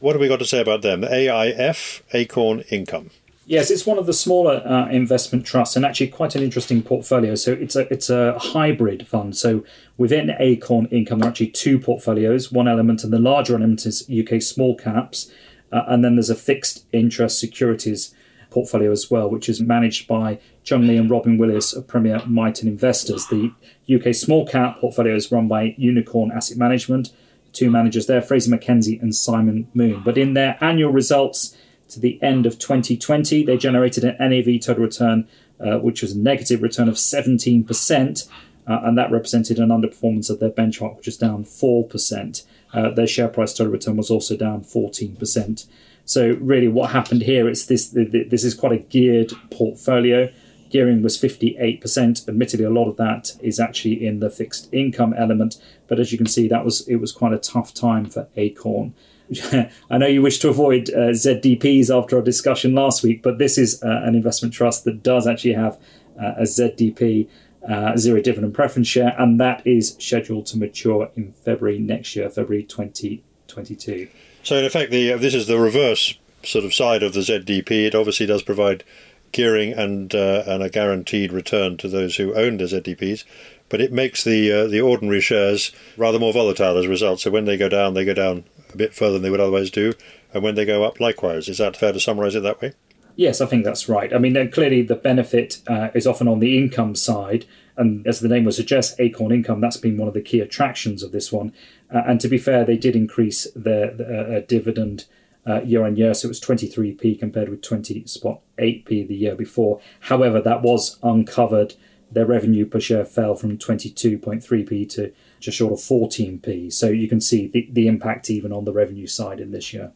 [0.00, 1.02] What have we got to say about them?
[1.02, 3.10] AIF Acorn Income.
[3.50, 7.34] Yes, it's one of the smaller uh, investment trusts and actually quite an interesting portfolio.
[7.34, 9.36] So it's a it's a hybrid fund.
[9.36, 9.64] So
[9.98, 12.52] within Acorn Income, there are actually two portfolios.
[12.52, 15.32] One element and the larger element is UK small caps,
[15.72, 18.14] uh, and then there's a fixed interest securities
[18.50, 22.66] portfolio as well, which is managed by Chung Lee and Robin Willis of Premier Miton
[22.66, 23.26] Investors.
[23.28, 23.52] The
[23.92, 27.12] UK small cap portfolio is run by Unicorn Asset Management.
[27.52, 30.02] Two managers there, Fraser Mackersie and Simon Moon.
[30.04, 31.56] But in their annual results
[31.88, 35.26] to the end of 2020, they generated an NAV total return,
[35.58, 38.28] uh, which was a negative return of 17%,
[38.66, 42.44] uh, and that represented an underperformance of their benchmark, which is down 4%.
[42.72, 45.66] Uh, their share price total return was also down 14%.
[46.04, 47.48] So really, what happened here?
[47.48, 47.88] It's this.
[47.88, 50.32] This is quite a geared portfolio.
[50.70, 52.28] Gearing was 58%.
[52.28, 55.56] Admittedly, a lot of that is actually in the fixed income element,
[55.88, 58.94] but as you can see, that was it was quite a tough time for Acorn.
[59.90, 63.58] I know you wish to avoid uh, ZDPs after our discussion last week, but this
[63.58, 65.78] is uh, an investment trust that does actually have
[66.20, 67.28] uh, a ZDP,
[67.68, 72.28] uh, zero dividend preference share, and that is scheduled to mature in February next year,
[72.30, 74.08] February 2022.
[74.42, 77.86] So, in effect, the this is the reverse sort of side of the ZDP.
[77.86, 78.84] It obviously does provide
[79.32, 83.24] gearing and uh, and a guaranteed return to those who own the ZDPs.
[83.68, 87.20] But it makes the uh, the ordinary shares rather more volatile as a result.
[87.20, 89.70] So when they go down, they go down a bit further than they would otherwise
[89.70, 89.92] do,
[90.32, 91.48] and when they go up, likewise.
[91.48, 92.72] Is that fair to summarise it that way?
[93.16, 94.14] Yes, I think that's right.
[94.14, 97.44] I mean, clearly the benefit uh, is often on the income side,
[97.76, 101.02] and as the name would suggest, Acorn Income, that's been one of the key attractions
[101.02, 101.52] of this one.
[101.92, 105.06] Uh, and to be fair, they did increase their, their uh, dividend
[105.46, 109.80] uh, year on year, so it was 23p compared with 20.8p the year before.
[110.00, 111.74] However, that was uncovered.
[112.12, 116.72] Their revenue per share fell from 22.3p to just short of 14p.
[116.72, 119.92] So you can see the, the impact even on the revenue side in this year.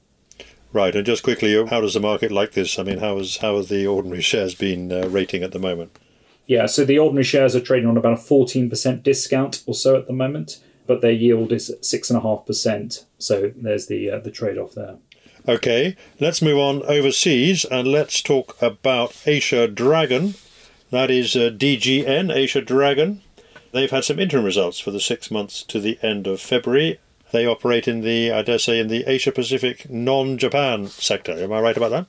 [0.74, 2.80] Right, and just quickly, how does the market like this?
[2.80, 5.96] I mean, how is how have the ordinary shares been uh, rating at the moment?
[6.48, 10.08] Yeah, so the ordinary shares are trading on about a 14% discount or so at
[10.08, 13.04] the moment, but their yield is 6.5%.
[13.18, 14.96] So there's the, uh, the trade off there.
[15.48, 20.34] Okay, let's move on overseas and let's talk about Asia Dragon.
[20.90, 23.22] That is uh, DGN, Asia Dragon.
[23.70, 26.98] They've had some interim results for the six months to the end of February.
[27.35, 31.33] They operate in the, I dare say, in the Asia Pacific non Japan sector.
[31.33, 32.07] Am I right about that?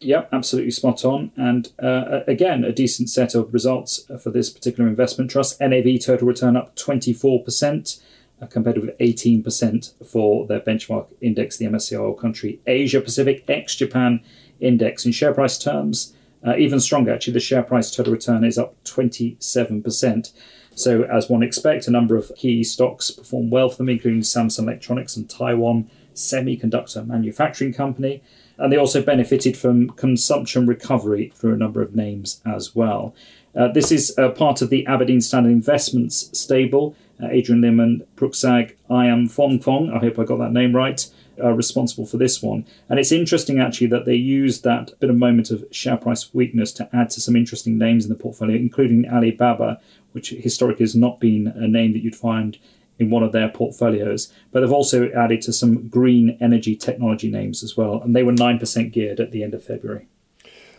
[0.00, 1.30] Yep, absolutely spot on.
[1.36, 5.60] And uh, again, a decent set of results for this particular investment trust.
[5.60, 8.02] NAV total return up 24%,
[8.42, 13.76] uh, compared with 18% for their benchmark index, the MSCI All Country Asia Pacific ex
[13.76, 14.24] Japan
[14.58, 15.06] index.
[15.06, 18.74] In share price terms, uh, even stronger, actually, the share price total return is up
[18.82, 20.32] 27%.
[20.74, 24.64] So, as one expects, a number of key stocks performed well for them, including Samsung
[24.64, 28.22] Electronics and Taiwan Semiconductor Manufacturing Company
[28.58, 33.14] and they also benefited from consumption recovery through a number of names as well.
[33.56, 36.96] Uh, this is uh, part of the Aberdeen Standard Investments stable.
[37.22, 41.06] Uh, Adrian Lim and Pruksack Ayam Fong Fong, I hope I got that name right,
[41.42, 42.66] are responsible for this one.
[42.88, 46.72] And it's interesting actually that they used that bit of moment of share price weakness
[46.72, 49.80] to add to some interesting names in the portfolio, including Alibaba,
[50.12, 52.58] which historically has not been a name that you'd find
[52.98, 54.32] in one of their portfolios.
[54.52, 58.32] But they've also added to some green energy technology names as well, and they were
[58.32, 60.06] 9% geared at the end of February.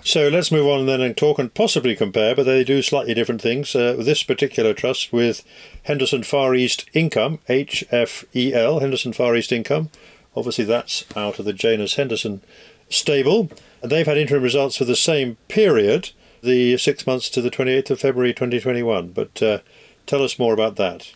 [0.05, 3.41] So let's move on then and talk and possibly compare, but they do slightly different
[3.41, 3.75] things.
[3.75, 5.43] Uh, this particular trust with
[5.81, 9.89] Henderson Far East Income, HFEL, Henderson Far East Income.
[10.35, 12.41] Obviously, that's out of the Janus Henderson
[12.89, 13.49] stable.
[13.81, 17.91] And they've had interim results for the same period, the six months to the 28th
[17.91, 19.09] of February 2021.
[19.09, 19.59] But uh,
[20.05, 21.13] tell us more about that.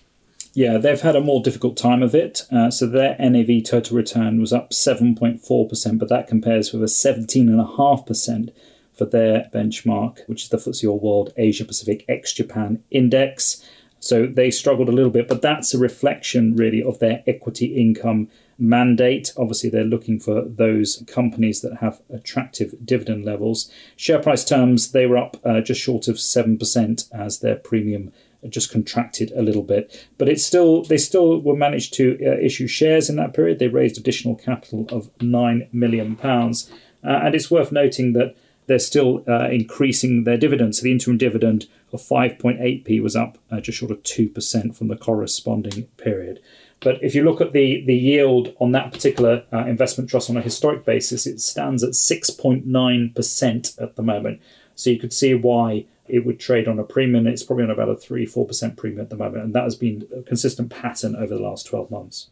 [0.54, 2.44] Yeah, they've had a more difficult time of it.
[2.52, 8.50] Uh, so their NAV total return was up 7.4%, but that compares with a 17.5%
[8.94, 13.64] for their benchmark, which is the FTSE All World Asia Pacific ex Japan Index.
[14.00, 18.30] So they struggled a little bit, but that's a reflection really of their equity income
[18.60, 19.34] mandate.
[19.38, 23.72] Obviously, they're looking for those companies that have attractive dividend levels.
[23.96, 28.12] Share price terms, they were up uh, just short of 7% as their premium
[28.48, 30.08] just contracted a little bit.
[30.18, 33.60] But it's still they still were managed to uh, issue shares in that period.
[33.60, 36.72] They raised additional capital of nine million pounds,
[37.04, 38.36] uh, and it's worth noting that
[38.68, 40.80] they're still uh, increasing their dividends.
[40.80, 44.88] So the interim dividend of 5.8p was up uh, just short of two percent from
[44.88, 46.40] the corresponding period.
[46.82, 50.38] But if you look at the, the yield on that particular uh, investment trust on
[50.38, 54.42] a historic basis, it stands at 6.9% at the moment.
[54.76, 57.28] So you could see why it would trade on a premium.
[57.28, 60.08] It's probably on about a 3 4% premium at the moment, and that has been
[60.16, 62.30] a consistent pattern over the last 12 months.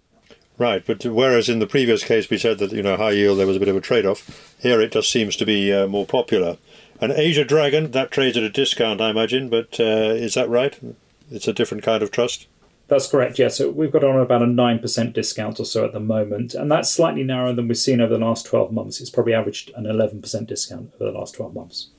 [0.58, 3.46] Right, but whereas in the previous case we said that you know high yield there
[3.46, 6.58] was a bit of a trade-off, here it just seems to be uh, more popular.
[7.00, 9.84] And Asia Dragon that trades at a discount, I imagine, but uh,
[10.16, 10.80] is that right?
[11.30, 12.48] It's a different kind of trust.
[12.88, 13.38] That's correct.
[13.38, 16.54] Yeah, so we've got on about a nine percent discount or so at the moment,
[16.54, 19.02] and that's slightly narrower than we've seen over the last twelve months.
[19.02, 21.90] It's probably averaged an eleven percent discount over the last twelve months.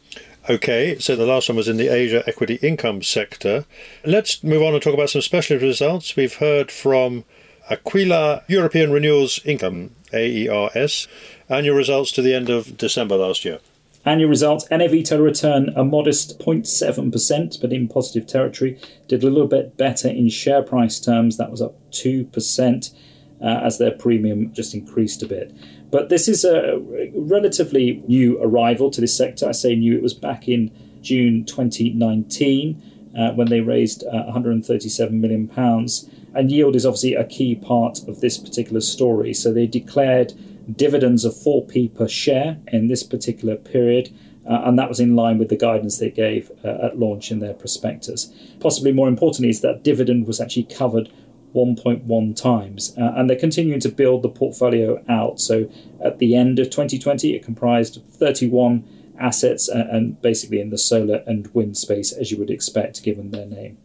[0.48, 3.66] Okay, so the last one was in the Asia equity income sector.
[4.04, 6.16] Let's move on and talk about some specialist results.
[6.16, 7.24] We've heard from
[7.70, 11.06] Aquila European Renewables Income, AERS,
[11.50, 13.58] annual results to the end of December last year.
[14.04, 18.80] Annual results, NAV total return a modest 0.7%, but in positive territory.
[19.06, 22.94] Did a little bit better in share price terms, that was up 2%
[23.40, 25.54] uh, as their premium just increased a bit.
[25.90, 26.80] But this is a
[27.14, 29.48] relatively new arrival to this sector.
[29.48, 30.70] I say new, it was back in
[31.02, 32.82] June 2019
[33.18, 36.08] uh, when they raised uh, 137 million pounds.
[36.34, 39.32] And yield is obviously a key part of this particular story.
[39.32, 40.34] So they declared
[40.74, 44.14] dividends of 4p per share in this particular period.
[44.48, 47.38] Uh, and that was in line with the guidance they gave uh, at launch in
[47.38, 48.32] their prospectus.
[48.60, 51.10] Possibly more importantly, is that dividend was actually covered
[51.54, 52.96] 1.1 times.
[52.96, 55.40] Uh, and they're continuing to build the portfolio out.
[55.40, 55.70] So
[56.02, 58.84] at the end of 2020, it comprised 31
[59.18, 63.30] assets and, and basically in the solar and wind space, as you would expect, given
[63.30, 63.78] their name.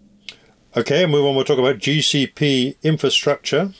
[0.76, 1.36] Okay, move on.
[1.36, 3.74] We'll talk about GCP infrastructure.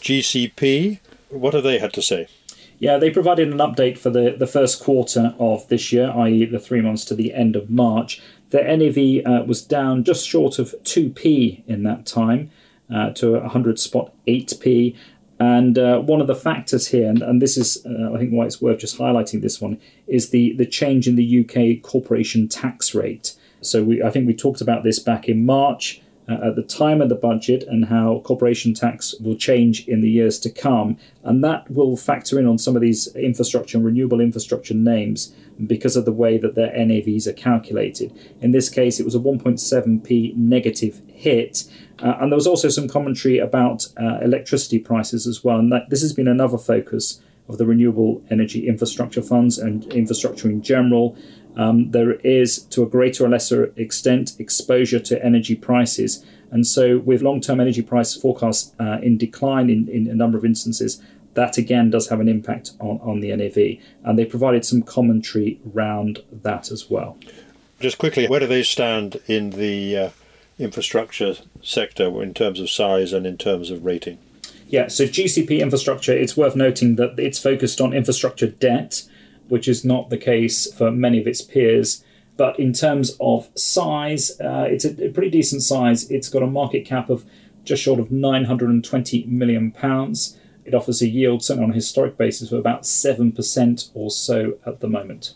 [0.00, 2.28] GCP, what have they had to say?
[2.78, 6.60] Yeah, they provided an update for the, the first quarter of this year, i.e., the
[6.60, 8.22] three months to the end of March.
[8.50, 12.50] Their NAV uh, was down just short of 2p in that time
[12.94, 14.96] uh, to 100 spot 8p.
[15.40, 18.46] And uh, one of the factors here, and, and this is, uh, I think, why
[18.46, 22.94] it's worth just highlighting this one, is the, the change in the UK corporation tax
[22.94, 23.34] rate.
[23.60, 27.08] So we, I think we talked about this back in March at the time of
[27.08, 30.96] the budget and how corporation tax will change in the years to come.
[31.24, 35.34] And that will factor in on some of these infrastructure and renewable infrastructure names
[35.66, 38.12] because of the way that their NAVs are calculated.
[38.40, 41.64] In this case, it was a 1.7p negative hit.
[42.00, 45.58] Uh, and there was also some commentary about uh, electricity prices as well.
[45.58, 50.48] And that, this has been another focus of the renewable energy infrastructure funds and infrastructure
[50.48, 51.16] in general.
[51.56, 56.24] Um, there is, to a greater or lesser extent, exposure to energy prices.
[56.50, 60.38] And so, with long term energy price forecasts uh, in decline in, in a number
[60.38, 61.02] of instances,
[61.34, 63.82] that again does have an impact on, on the NAV.
[64.04, 67.18] And they provided some commentary around that as well.
[67.80, 70.10] Just quickly, where do they stand in the uh,
[70.58, 74.18] infrastructure sector in terms of size and in terms of rating?
[74.68, 79.02] Yeah, so GCP infrastructure, it's worth noting that it's focused on infrastructure debt
[79.48, 82.04] which is not the case for many of its peers.
[82.36, 86.10] But in terms of size, uh, it's a, a pretty decent size.
[86.10, 87.24] It's got a market cap of
[87.64, 90.36] just short of 920 million pounds.
[90.64, 94.80] It offers a yield, certainly on a historic basis, of about 7% or so at
[94.80, 95.34] the moment.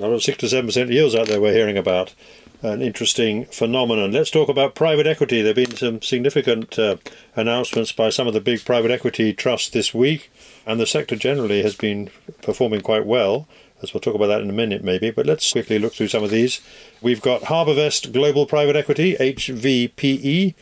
[0.00, 2.14] Of 6 to 7% yields out there we're hearing about.
[2.60, 4.12] An interesting phenomenon.
[4.12, 5.42] Let's talk about private equity.
[5.42, 6.96] There have been some significant uh,
[7.36, 10.30] announcements by some of the big private equity trusts this week
[10.68, 12.10] and the sector generally has been
[12.42, 13.48] performing quite well.
[13.82, 15.10] As we'll talk about that in a minute, maybe.
[15.10, 16.60] But let's quickly look through some of these.
[17.00, 20.54] We've got HarbourVest Global Private Equity, HVPE.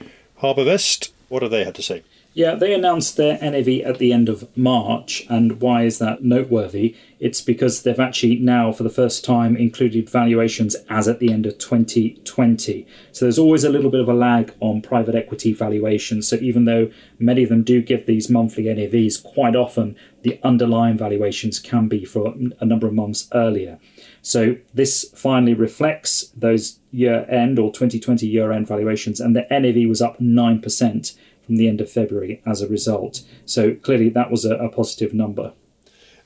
[0.42, 2.04] HarbourVest, what have they had to say?
[2.36, 5.24] Yeah, they announced their NAV at the end of March.
[5.30, 6.94] And why is that noteworthy?
[7.18, 11.46] It's because they've actually now, for the first time, included valuations as at the end
[11.46, 12.86] of 2020.
[13.10, 16.28] So there's always a little bit of a lag on private equity valuations.
[16.28, 20.98] So even though many of them do give these monthly NAVs, quite often the underlying
[20.98, 23.78] valuations can be for a number of months earlier.
[24.20, 29.88] So this finally reflects those year end or 2020 year end valuations, and the NAV
[29.88, 33.22] was up 9% from the end of February as a result.
[33.44, 35.52] So clearly that was a, a positive number.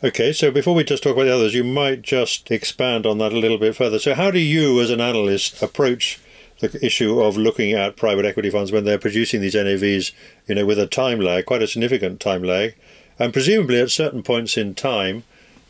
[0.03, 3.35] Okay, so before we just talk about the others, you might just expand on that
[3.35, 3.99] a little bit further.
[3.99, 6.19] So, how do you, as an analyst, approach
[6.61, 10.13] the issue of looking at private equity funds when they're producing these NAVs,
[10.47, 12.77] you know, with a time lag, quite a significant time lag,
[13.19, 15.25] and presumably at certain points in time,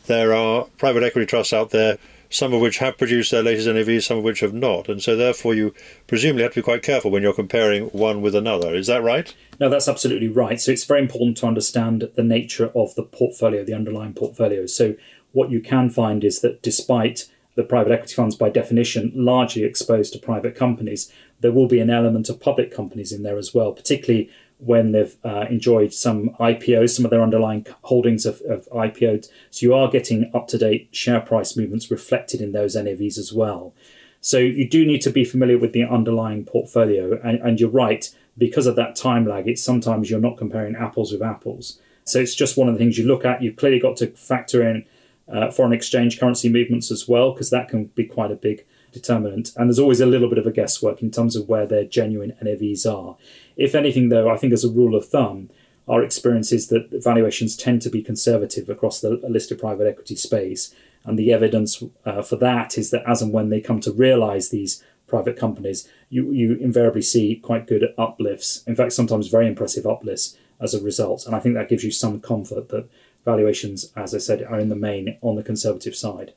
[0.06, 1.98] there are private equity trusts out there
[2.30, 4.88] some of which have produced their latest NAVs, some of which have not.
[4.88, 5.74] And so, therefore, you
[6.06, 8.74] presumably have to be quite careful when you're comparing one with another.
[8.74, 9.34] Is that right?
[9.58, 10.60] No, that's absolutely right.
[10.60, 14.66] So, it's very important to understand the nature of the portfolio, the underlying portfolio.
[14.66, 14.94] So,
[15.32, 20.12] what you can find is that despite the private equity funds, by definition, largely exposed
[20.12, 23.72] to private companies, there will be an element of public companies in there as well,
[23.72, 29.28] particularly when they've uh, enjoyed some IPOs, some of their underlying holdings of, of IPOs.
[29.50, 33.32] So you are getting up to date share price movements reflected in those NAVs as
[33.32, 33.74] well.
[34.20, 37.18] So you do need to be familiar with the underlying portfolio.
[37.22, 41.12] And, and you're right, because of that time lag, it's sometimes you're not comparing apples
[41.12, 41.78] with apples.
[42.04, 43.42] So it's just one of the things you look at.
[43.42, 44.84] You've clearly got to factor in
[45.32, 49.52] uh, foreign exchange currency movements as well, because that can be quite a big determinant.
[49.56, 52.36] And there's always a little bit of a guesswork in terms of where their genuine
[52.42, 53.16] NAVs are.
[53.60, 55.50] If anything, though, I think as a rule of thumb,
[55.86, 60.74] our experience is that valuations tend to be conservative across the listed private equity space.
[61.04, 64.48] And the evidence uh, for that is that as and when they come to realize
[64.48, 68.64] these private companies, you, you invariably see quite good uplifts.
[68.66, 71.26] In fact, sometimes very impressive uplifts as a result.
[71.26, 72.88] And I think that gives you some comfort that
[73.26, 76.32] valuations, as I said, are in the main on the conservative side.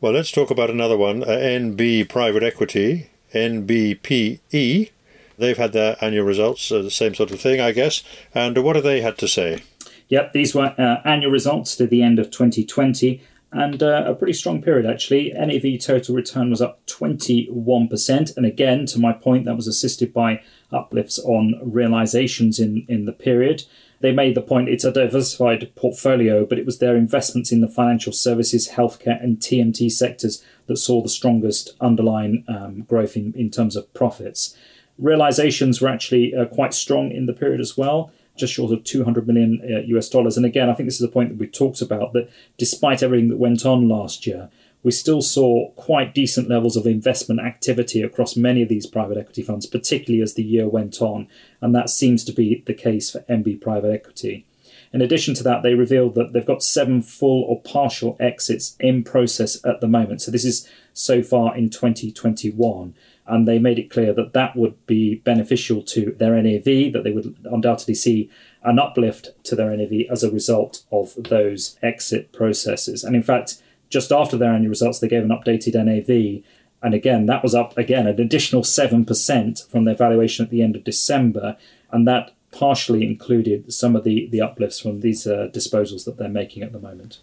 [0.00, 4.90] Well, let's talk about another one uh, NB Private Equity, NBPE.
[5.38, 8.02] They've had their annual results, the same sort of thing, I guess.
[8.34, 9.62] And what have they had to say?
[10.08, 13.20] Yep, these were uh, annual results to the end of 2020
[13.52, 15.32] and uh, a pretty strong period actually.
[15.32, 18.36] NAV total return was up 21%.
[18.36, 23.12] And again, to my point, that was assisted by uplifts on realizations in, in the
[23.12, 23.64] period.
[24.00, 27.68] They made the point it's a diversified portfolio, but it was their investments in the
[27.68, 33.50] financial services, healthcare, and TMT sectors that saw the strongest underlying um, growth in, in
[33.50, 34.54] terms of profits.
[34.98, 39.26] Realizations were actually uh, quite strong in the period as well, just short of 200
[39.26, 40.36] million uh, US dollars.
[40.36, 43.28] And again, I think this is a point that we talked about that despite everything
[43.28, 44.50] that went on last year,
[44.82, 49.42] we still saw quite decent levels of investment activity across many of these private equity
[49.42, 51.26] funds, particularly as the year went on.
[51.60, 54.46] And that seems to be the case for NB Private Equity.
[54.92, 59.02] In addition to that, they revealed that they've got seven full or partial exits in
[59.02, 60.22] process at the moment.
[60.22, 62.94] So this is so far in 2021.
[63.28, 67.10] And they made it clear that that would be beneficial to their NAV, that they
[67.10, 68.30] would undoubtedly see
[68.62, 73.02] an uplift to their NAV as a result of those exit processes.
[73.04, 76.42] And in fact, just after their annual results, they gave an updated NAV.
[76.82, 80.76] And again, that was up again an additional 7% from their valuation at the end
[80.76, 81.56] of December.
[81.90, 86.28] And that partially included some of the, the uplifts from these uh, disposals that they're
[86.28, 87.18] making at the moment.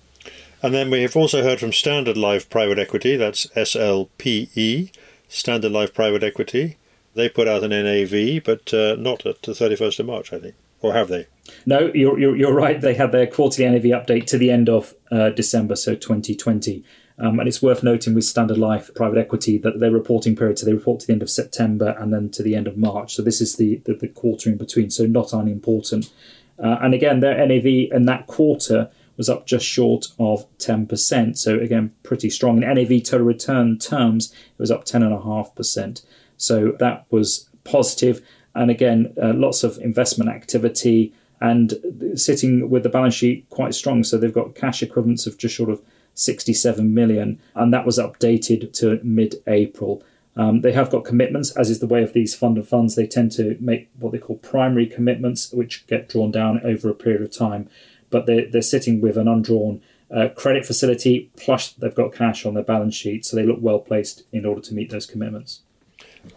[0.62, 4.92] And then we have also heard from Standard Life Private Equity, that's SLPE,
[5.34, 6.78] Standard Life Private Equity.
[7.16, 10.56] They put out an NAV, but uh, not at the 31st of March, I think.
[10.82, 11.26] Or have they?
[11.66, 12.80] No, you're, you're, you're right.
[12.80, 16.84] They had their quarterly NAV update to the end of uh, December, so 2020.
[17.18, 20.66] Um, and it's worth noting with Standard Life private equity that their reporting period, so
[20.66, 23.16] they report to the end of September and then to the end of March.
[23.16, 26.12] So this is the, the, the quarter in between, so not unimportant.
[26.60, 31.38] Uh, and again, their NAV in that quarter was up just short of 10%.
[31.38, 32.64] So again, pretty strong.
[32.64, 36.04] In NAV total return terms, it was up 10.5%.
[36.38, 38.22] So that was positive.
[38.56, 41.74] And again, uh, lots of investment activity and
[42.16, 44.04] sitting with the balance sheet quite strong.
[44.04, 45.82] So they've got cash equivalents of just short of
[46.16, 50.04] 67 million, and that was updated to mid April.
[50.36, 52.96] Um, they have got commitments, as is the way of these fund of funds.
[52.96, 56.96] They tend to make what they call primary commitments, which get drawn down over a
[56.96, 57.70] period of time.
[58.14, 59.82] But they're, they're sitting with an undrawn
[60.14, 63.80] uh, credit facility, plus they've got cash on their balance sheet, so they look well
[63.80, 65.62] placed in order to meet those commitments.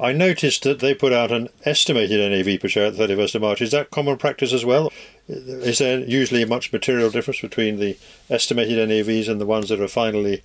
[0.00, 3.42] I noticed that they put out an estimated NAV per share at the 31st of
[3.42, 3.60] March.
[3.60, 4.90] Is that common practice as well?
[5.28, 7.98] Is there usually a much material difference between the
[8.30, 10.42] estimated NAVs and the ones that are finally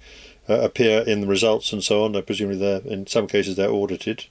[0.49, 2.15] uh, appear in the results and so on?
[2.15, 4.25] I presumably they're in some cases they're audited.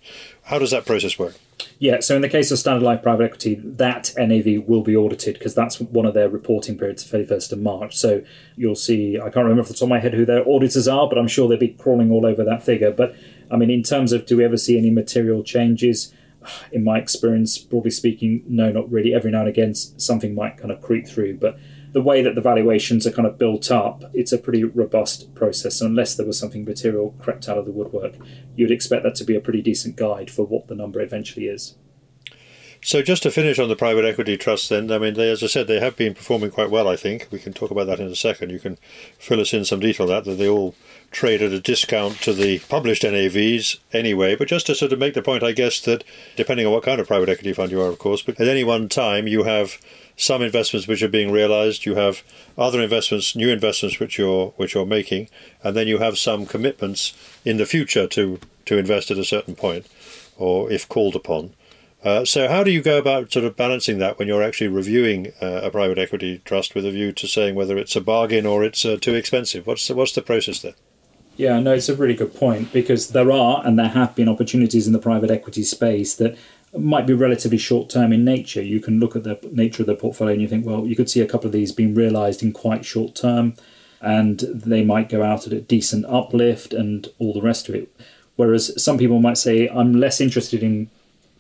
[0.45, 1.35] How does that process work?
[1.79, 5.39] Yeah, so in the case of Standard Life Private Equity, that NAV will be audited
[5.39, 7.97] because that's one of their reporting periods, 31st of March.
[7.97, 8.23] So
[8.57, 11.09] you'll see, I can't remember off the top of my head who their auditors are,
[11.09, 12.91] but I'm sure they'll be crawling all over that figure.
[12.91, 13.15] But
[13.51, 16.13] I mean, in terms of do we ever see any material changes?
[16.73, 19.15] In my experience, broadly speaking, no, not really.
[19.15, 21.59] Every now and again, something might kind of creep through, but
[21.93, 25.81] the way that the valuations are kind of built up, it's a pretty robust process.
[25.81, 28.15] Unless there was something material crept out of the woodwork,
[28.55, 31.77] you'd expect that to be a pretty decent guide for what the number eventually is.
[32.83, 35.49] So just to finish on the private equity trust, then I mean, they, as I
[35.49, 36.89] said, they have been performing quite well.
[36.89, 38.51] I think we can talk about that in a second.
[38.51, 38.79] You can
[39.19, 40.75] fill us in some detail that that they all
[41.11, 44.35] trade at a discount to the published NAVs anyway.
[44.35, 46.05] But just to sort of make the point, I guess that
[46.37, 48.65] depending on what kind of private equity fund you are, of course, but at any
[48.65, 49.79] one time you have
[50.17, 52.23] some investments which are being realized, you have
[52.57, 55.29] other investments, new investments which you're which you're making,
[55.63, 57.13] and then you have some commitments
[57.45, 59.87] in the future to to invest at a certain point,
[60.39, 61.53] or if called upon.
[62.03, 65.33] Uh, so, how do you go about sort of balancing that when you're actually reviewing
[65.43, 68.65] uh, a private equity trust with a view to saying whether it's a bargain or
[68.65, 69.67] it's uh, too expensive?
[69.67, 70.75] What's the, what's the process there?
[71.37, 74.87] Yeah, no, it's a really good point because there are and there have been opportunities
[74.87, 76.37] in the private equity space that
[76.77, 78.63] might be relatively short term in nature.
[78.63, 81.11] You can look at the nature of the portfolio and you think, well, you could
[81.11, 83.55] see a couple of these being realised in quite short term,
[84.01, 87.95] and they might go out at a decent uplift and all the rest of it.
[88.37, 90.91] Whereas some people might say, I'm less interested in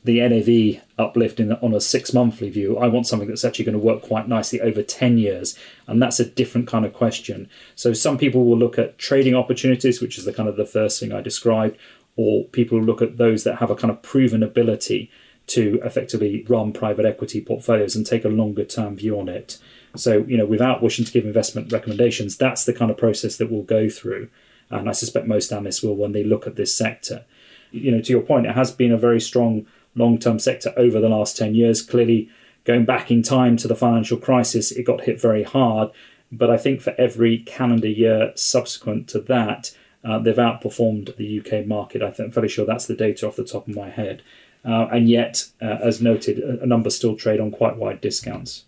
[0.04, 2.78] the NAV uplift in, on a six monthly view.
[2.78, 5.58] I want something that's actually going to work quite nicely over 10 years.
[5.86, 7.48] And that's a different kind of question.
[7.74, 10.98] So some people will look at trading opportunities, which is the kind of the first
[11.00, 11.76] thing I described,
[12.16, 15.10] or people look at those that have a kind of proven ability
[15.48, 19.58] to effectively run private equity portfolios and take a longer term view on it.
[19.96, 23.50] So, you know, without wishing to give investment recommendations, that's the kind of process that
[23.50, 24.28] we'll go through.
[24.70, 27.24] And I suspect most analysts will when they look at this sector.
[27.72, 31.00] You know, to your point, it has been a very strong long term sector over
[31.00, 31.82] the last 10 years.
[31.82, 32.28] Clearly,
[32.64, 35.90] going back in time to the financial crisis, it got hit very hard.
[36.32, 39.74] But I think for every calendar year subsequent to that,
[40.04, 42.02] uh, they've outperformed the UK market.
[42.02, 44.22] I think, I'm fairly sure that's the data off the top of my head.
[44.64, 48.64] Uh, and yet, uh, as noted, a, a number still trade on quite wide discounts.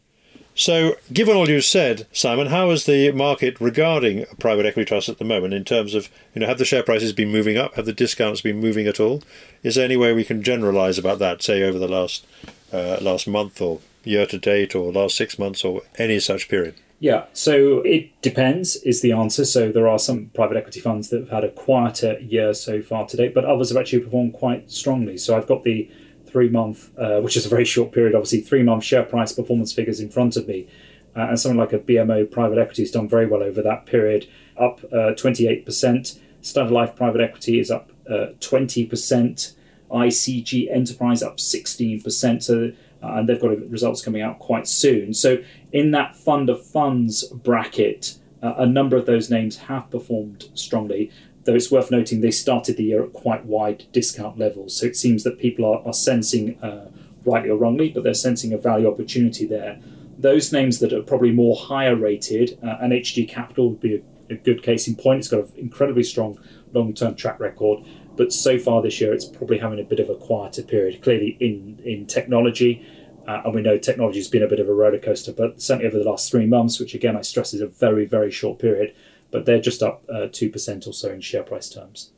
[0.54, 5.18] So, given all you've said, Simon, how is the market regarding private equity trusts at
[5.18, 7.74] the moment in terms of, you know, have the share prices been moving up?
[7.74, 9.22] Have the discounts been moving at all?
[9.62, 12.26] Is there any way we can generalise about that, say over the last
[12.72, 16.74] uh, last month or year to date or last six months or any such period?
[17.00, 19.44] Yeah, so it depends, is the answer.
[19.44, 23.06] So there are some private equity funds that have had a quieter year so far
[23.08, 25.16] to date, but others have actually performed quite strongly.
[25.16, 25.90] So I've got the
[26.32, 29.72] three month, uh, which is a very short period, obviously, three month share price performance
[29.72, 30.66] figures in front of me.
[31.14, 34.26] Uh, and something like a BMO private equity has done very well over that period,
[34.56, 36.18] up uh, 28%.
[36.40, 39.54] Standard Life Private Equity is up uh, 20%.
[39.90, 42.42] ICG Enterprise up 16%.
[42.42, 42.72] So
[43.02, 45.12] uh, and they've got results coming out quite soon.
[45.12, 50.48] So in that fund of funds bracket, uh, a number of those names have performed
[50.54, 51.10] strongly.
[51.44, 54.76] Though it's worth noting they started the year at quite wide discount levels.
[54.76, 56.90] So it seems that people are, are sensing, uh,
[57.24, 59.80] rightly or wrongly, but they're sensing a value opportunity there.
[60.18, 64.36] Those names that are probably more higher rated, uh, and HgCapital would be a, a
[64.36, 65.20] good case in point.
[65.20, 66.38] It's got an incredibly strong
[66.72, 67.84] long term track record
[68.16, 71.02] but so far this year it's probably having a bit of a quieter period.
[71.02, 72.86] Clearly in in technology,
[73.26, 75.86] uh, and we know technology has been a bit of a roller coaster, but certainly
[75.86, 78.94] over the last three months, which again I stress is a very very short period,
[79.32, 82.12] but they're just up uh, two uh, percent or so in share price terms.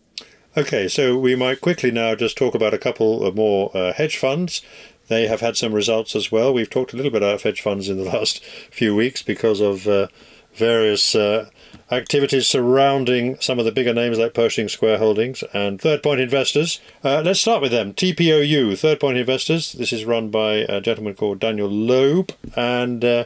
[0.56, 4.18] Okay, so we might quickly now just talk about a couple of more uh, hedge
[4.18, 4.62] funds.
[5.08, 6.54] They have had some results as well.
[6.54, 9.88] We've talked a little bit about hedge funds in the last few weeks because of
[9.88, 10.08] uh,
[10.54, 11.50] various uh,
[11.90, 16.80] activities surrounding some of the bigger names like Pershing Square Holdings and Third Point Investors.
[17.02, 17.92] Uh, let's start with them.
[17.92, 19.72] TPOU, Third Point Investors.
[19.72, 23.24] This is run by a gentleman called Daniel Loeb, and uh,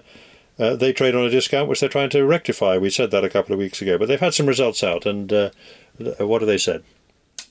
[0.58, 2.78] uh, they trade on a discount which they're trying to rectify.
[2.78, 5.32] We said that a couple of weeks ago, but they've had some results out, and
[5.32, 5.50] uh,
[6.18, 6.84] what have they said?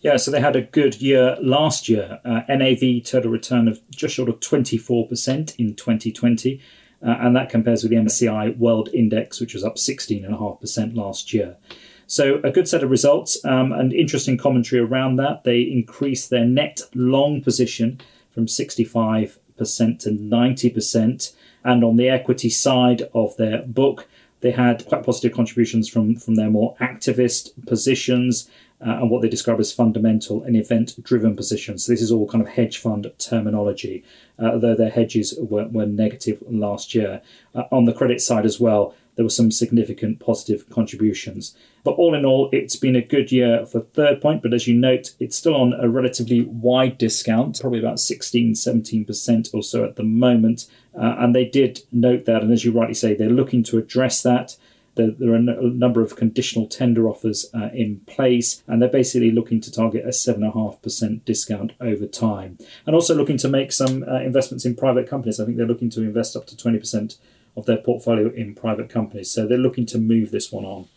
[0.02, 2.20] Yeah, so they had a good year last year.
[2.24, 6.62] Uh, NAV total return of just short of 24% in 2020
[7.06, 11.58] uh, and that compares with the MSCI World Index, which was up 16.5% last year.
[12.08, 15.44] So, a good set of results um, and interesting commentary around that.
[15.44, 18.00] They increased their net long position
[18.32, 21.34] from 65% to 90%.
[21.68, 24.08] And on the equity side of their book,
[24.40, 28.50] they had quite positive contributions from, from their more activist positions
[28.80, 31.84] uh, and what they describe as fundamental and event driven positions.
[31.84, 34.06] So this is all kind of hedge fund terminology,
[34.40, 37.22] uh, although their hedges were, were negative last year.
[37.54, 41.54] Uh, on the credit side as well, there were some significant positive contributions.
[41.84, 44.76] But all in all, it's been a good year for Third Point, but as you
[44.76, 49.96] note, it's still on a relatively wide discount, probably about 16, 17% or so at
[49.96, 50.68] the moment.
[50.98, 54.22] Uh, and they did note that, and as you rightly say, they're looking to address
[54.24, 54.58] that.
[54.96, 59.30] There, there are a number of conditional tender offers uh, in place, and they're basically
[59.30, 62.58] looking to target a 7.5% discount over time.
[62.88, 65.40] And also looking to make some uh, investments in private companies.
[65.40, 67.18] I think they're looking to invest up to 20%
[67.56, 69.30] of their portfolio in private companies.
[69.30, 70.88] So they're looking to move this one on.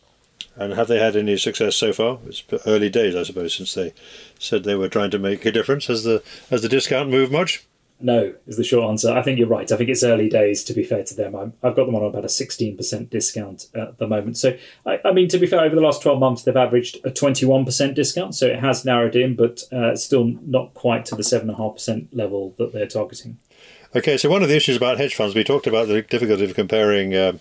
[0.57, 2.19] And have they had any success so far?
[2.27, 3.93] It's early days, I suppose, since they
[4.39, 5.87] said they were trying to make a difference.
[5.87, 7.67] Has the has the discount moved much?
[8.03, 9.13] No, is the short answer.
[9.13, 9.71] I think you're right.
[9.71, 11.37] I think it's early days, to be fair to them.
[11.37, 14.39] i have got them on about a 16% discount at the moment.
[14.39, 17.11] So, I, I, mean, to be fair, over the last 12 months, they've averaged a
[17.11, 18.35] 21% discount.
[18.35, 22.73] So it has narrowed in, but uh, still not quite to the 7.5% level that
[22.73, 23.39] they're targeting.
[23.95, 26.55] Okay, so one of the issues about hedge funds, we talked about the difficulty of
[26.55, 27.15] comparing.
[27.15, 27.33] Uh,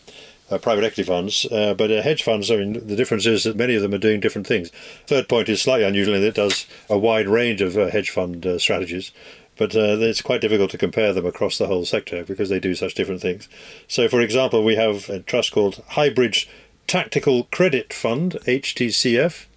[0.51, 3.55] uh, private equity funds, uh, but uh, hedge funds, I mean, the difference is that
[3.55, 4.71] many of them are doing different things.
[5.05, 8.09] Third point is slightly unusual in that it does a wide range of uh, hedge
[8.09, 9.11] fund uh, strategies
[9.59, 12.73] but uh, it's quite difficult to compare them across the whole sector because they do
[12.73, 13.49] such different things.
[13.89, 16.47] So, for example, we have a trust called Highbridge
[16.87, 19.47] Tactical Credit Fund, HTCF,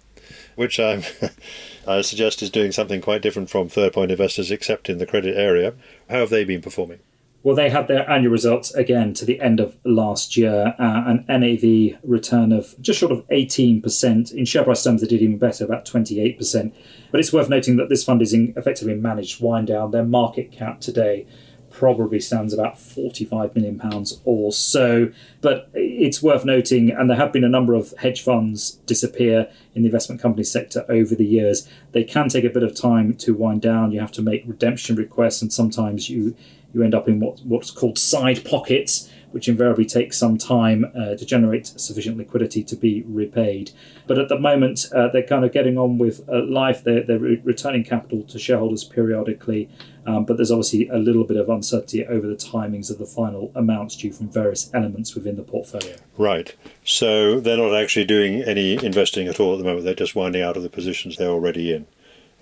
[0.55, 1.03] which I'm,
[1.87, 5.37] I suggest is doing something quite different from third point investors, except in the credit
[5.37, 5.73] area.
[6.09, 6.99] How have they been performing?
[7.43, 11.25] Well, they had their annual results again to the end of last year, uh, an
[11.27, 14.31] NAV return of just short of 18%.
[14.31, 16.73] In share price terms, they did even better, about 28%.
[17.11, 19.91] But it's worth noting that this fund is in effectively managed wind down.
[19.91, 21.27] Their market cap today
[21.69, 25.11] probably stands about 45 million pounds or so.
[25.41, 29.81] But it's worth noting, and there have been a number of hedge funds disappear in
[29.81, 31.67] the investment company sector over the years.
[31.91, 33.91] They can take a bit of time to wind down.
[33.91, 36.35] You have to make redemption requests, and sometimes you
[36.73, 41.15] you end up in what, what's called side pockets, which invariably takes some time uh,
[41.15, 43.71] to generate sufficient liquidity to be repaid.
[44.05, 46.83] But at the moment, uh, they're kind of getting on with uh, life.
[46.83, 49.69] They're, they're re- returning capital to shareholders periodically,
[50.05, 53.51] um, but there's obviously a little bit of uncertainty over the timings of the final
[53.55, 55.95] amounts due from various elements within the portfolio.
[56.15, 56.55] Right.
[56.83, 59.85] So they're not actually doing any investing at all at the moment.
[59.85, 61.87] They're just winding out of the positions they're already in.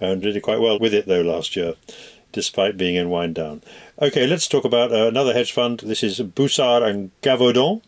[0.01, 1.75] And did quite well with it, though, last year
[2.31, 3.61] despite being in wind down.
[4.01, 5.81] Okay, let's talk about uh, another hedge fund.
[5.81, 7.81] This is Boussard and Gavaudan.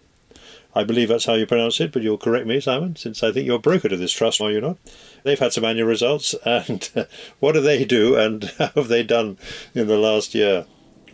[0.76, 3.46] I believe that's how you pronounce it, but you'll correct me, Simon, since I think
[3.46, 4.78] you're a broker to this trust, are you not?
[5.24, 7.04] They've had some annual results, and uh,
[7.40, 9.38] what do they do, and how have they done
[9.76, 10.66] in the last year?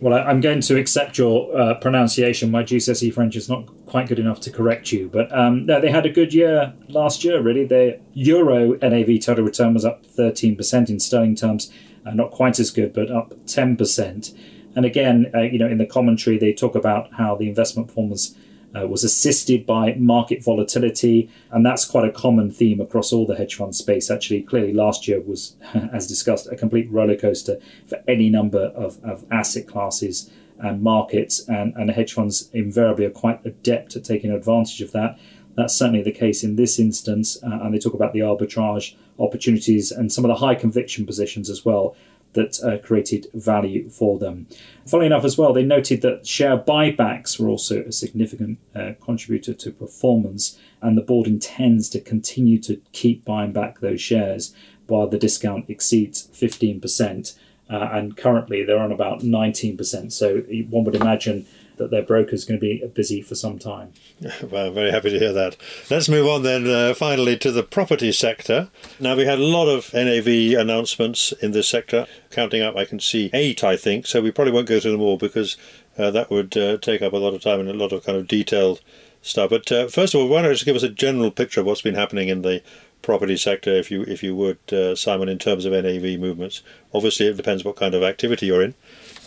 [0.01, 2.51] Well, I'm going to accept your uh, pronunciation.
[2.51, 5.91] My GCSE French is not quite good enough to correct you, but um, no, they
[5.91, 7.41] had a good year last year.
[7.41, 11.69] Really, their euro NAV total return was up 13% in sterling terms
[12.09, 14.37] uh, not quite as good, but up 10%.
[14.75, 18.35] And again, uh, you know, in the commentary, they talk about how the investment performance
[18.75, 23.35] uh, was assisted by market volatility, and that's quite a common theme across all the
[23.35, 24.11] hedge fund space.
[24.11, 25.55] Actually, clearly last year was,
[25.93, 31.47] as discussed, a complete roller coaster for any number of, of asset classes and markets,
[31.47, 35.17] and, and hedge funds invariably are quite adept at taking advantage of that.
[35.55, 39.91] That's certainly the case in this instance, uh, and they talk about the arbitrage opportunities
[39.91, 41.95] and some of the high conviction positions as well
[42.33, 44.47] that uh, created value for them.
[44.85, 49.53] Funnily enough, as well, they noted that share buybacks were also a significant uh, contributor
[49.53, 54.53] to performance, and the board intends to continue to keep buying back those shares
[54.87, 57.37] while the discount exceeds 15%.
[57.69, 60.11] Uh, and currently they're on about 19%.
[60.11, 60.39] So
[60.69, 61.45] one would imagine
[61.79, 63.93] that their broker is going to be busy for some time.
[64.49, 65.57] Well, I'm very happy to hear that.
[65.89, 68.69] Let's move on then, uh, finally, to the property sector.
[68.99, 72.07] Now, we had a lot of NAV announcements in this sector.
[72.31, 75.01] Counting up, I can see eight, I think, so we probably won't go through them
[75.01, 75.57] all because
[75.97, 78.17] uh, that would uh, take up a lot of time and a lot of kind
[78.17, 78.81] of detailed
[79.21, 79.49] stuff.
[79.49, 81.65] But uh, first of all, why don't you just give us a general picture of
[81.65, 82.61] what's been happening in the
[83.01, 86.61] property sector, if you if you would, uh, Simon, in terms of NAV movements?
[86.93, 88.75] Obviously, it depends what kind of activity you're in.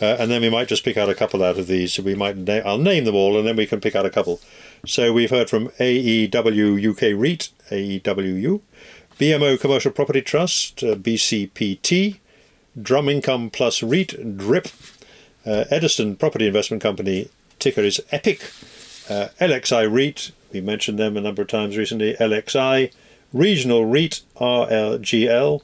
[0.03, 1.97] Uh, and then we might just pick out a couple out of these.
[2.01, 4.41] We might na- I'll name them all, and then we can pick out a couple.
[4.85, 8.61] So we've heard from AEW UK REIT, AEWU,
[9.21, 12.19] BMO Commercial Property Trust, uh, BCPT,
[12.81, 14.67] Drum Income Plus REIT, DRIP,
[15.47, 17.29] uh, Ediston Property Investment Company,
[17.61, 18.43] ticker is EPIC,
[19.09, 22.91] uh, LXI REIT, we mentioned them a number of times recently, LXI,
[23.33, 25.63] Regional REIT, RLGL,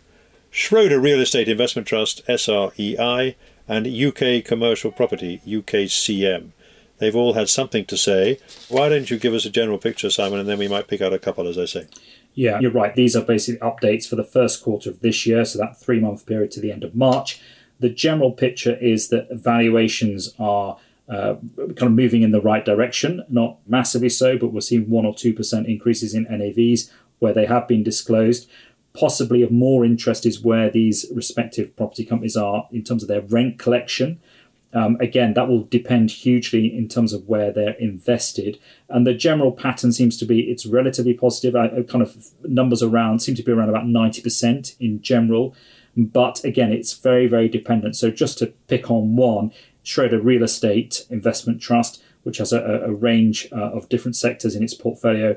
[0.51, 3.34] Schroder Real Estate Investment Trust, SREI,
[3.69, 6.51] and UK Commercial Property, UKCM.
[6.99, 8.41] They've all had something to say.
[8.69, 11.12] Why don't you give us a general picture, Simon, and then we might pick out
[11.12, 11.87] a couple, as I say.
[12.35, 12.95] Yeah, you're right.
[12.95, 16.27] These are basically updates for the first quarter of this year, so that three month
[16.27, 17.41] period to the end of March.
[17.81, 23.25] The general picture is that valuations are uh, kind of moving in the right direction,
[23.29, 27.66] not massively so, but we're seeing 1 or 2% increases in NAVs where they have
[27.66, 28.49] been disclosed
[28.99, 33.21] possibly of more interest is where these respective property companies are in terms of their
[33.21, 34.21] rent collection.
[34.75, 38.59] Um, again, that will depend hugely in terms of where they're invested.
[38.89, 41.55] And the general pattern seems to be it's relatively positive.
[41.55, 45.55] I, kind of numbers around seem to be around about 90% in general.
[45.97, 47.97] But again, it's very, very dependent.
[47.97, 49.53] So just to pick on one,
[49.85, 54.63] Schroder Real Estate Investment Trust, which has a, a range uh, of different sectors in
[54.63, 55.37] its portfolio,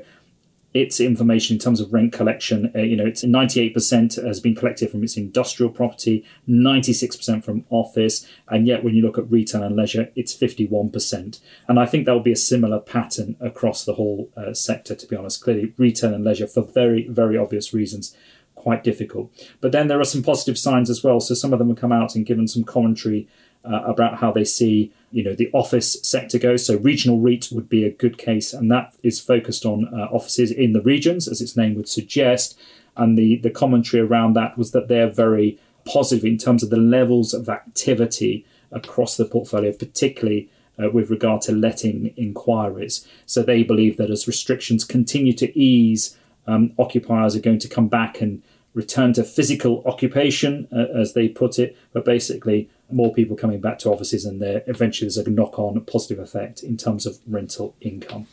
[0.74, 2.72] its information in terms of rent collection.
[2.74, 8.26] Uh, you know, it's 98% has been collected from its industrial property, 96% from office,
[8.48, 11.40] and yet when you look at retail and leisure, it's 51%.
[11.68, 15.06] And I think that will be a similar pattern across the whole uh, sector, to
[15.06, 15.42] be honest.
[15.42, 18.16] Clearly, retail and leisure, for very, very obvious reasons,
[18.54, 19.30] quite difficult.
[19.60, 21.20] But then there are some positive signs as well.
[21.20, 23.28] So some of them have come out and given some commentary
[23.64, 26.66] uh, about how they see you know the office sector goes.
[26.66, 30.50] So regional REIT would be a good case, and that is focused on uh, offices
[30.50, 32.58] in the regions, as its name would suggest.
[32.96, 36.76] And the the commentary around that was that they're very positive in terms of the
[36.76, 40.48] levels of activity across the portfolio, particularly.
[40.82, 43.06] Uh, with regard to letting inquiries.
[43.26, 47.88] So they believe that as restrictions continue to ease, um, occupiers are going to come
[47.88, 48.42] back and
[48.74, 53.78] return to physical occupation, uh, as they put it, but basically more people coming back
[53.80, 58.26] to offices, and there eventually there's a knock-on positive effect in terms of rental income.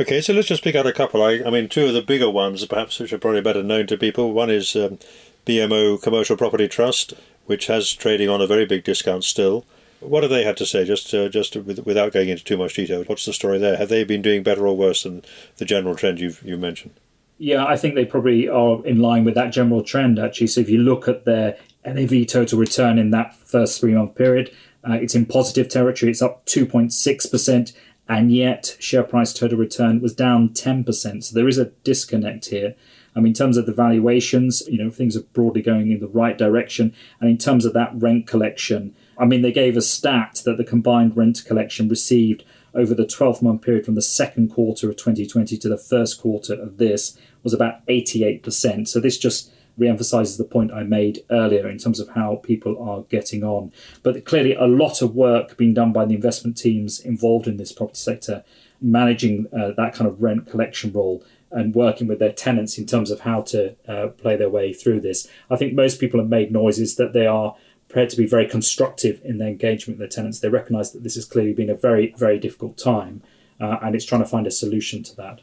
[0.00, 1.22] Okay, so let's just pick out a couple.
[1.22, 3.96] I, I mean, two of the bigger ones, perhaps, which are probably better known to
[3.96, 4.32] people.
[4.32, 4.98] One is um,
[5.44, 7.14] BMO Commercial Property Trust,
[7.46, 9.64] which has trading on a very big discount still.
[10.00, 10.84] What have they had to say?
[10.84, 13.76] Just, uh, just with, without going into too much detail, what's the story there?
[13.76, 15.24] Have they been doing better or worse than
[15.56, 16.94] the general trend you've you mentioned?
[17.38, 20.48] Yeah, I think they probably are in line with that general trend, actually.
[20.48, 21.56] So if you look at their
[21.94, 24.50] NAV total return in that first three month period,
[24.88, 26.10] uh, it's in positive territory.
[26.10, 27.72] It's up 2.6%,
[28.08, 31.24] and yet share price total return was down 10%.
[31.24, 32.74] So there is a disconnect here.
[33.14, 36.06] I mean, in terms of the valuations, you know, things are broadly going in the
[36.08, 36.94] right direction.
[37.20, 40.64] And in terms of that rent collection, I mean, they gave a stat that the
[40.64, 45.56] combined rent collection received over the 12 month period from the second quarter of 2020
[45.58, 48.86] to the first quarter of this was about 88%.
[48.86, 53.02] So this just re-emphasizes the point I made earlier in terms of how people are
[53.02, 53.72] getting on.
[54.02, 57.72] But clearly, a lot of work being done by the investment teams involved in this
[57.72, 58.44] property sector,
[58.80, 63.10] managing uh, that kind of rent collection role and working with their tenants in terms
[63.10, 65.28] of how to uh, play their way through this.
[65.50, 67.56] I think most people have made noises that they are
[67.88, 70.40] prepared to be very constructive in their engagement with their tenants.
[70.40, 73.22] They recognise that this has clearly been a very, very difficult time,
[73.58, 75.40] uh, and it's trying to find a solution to that.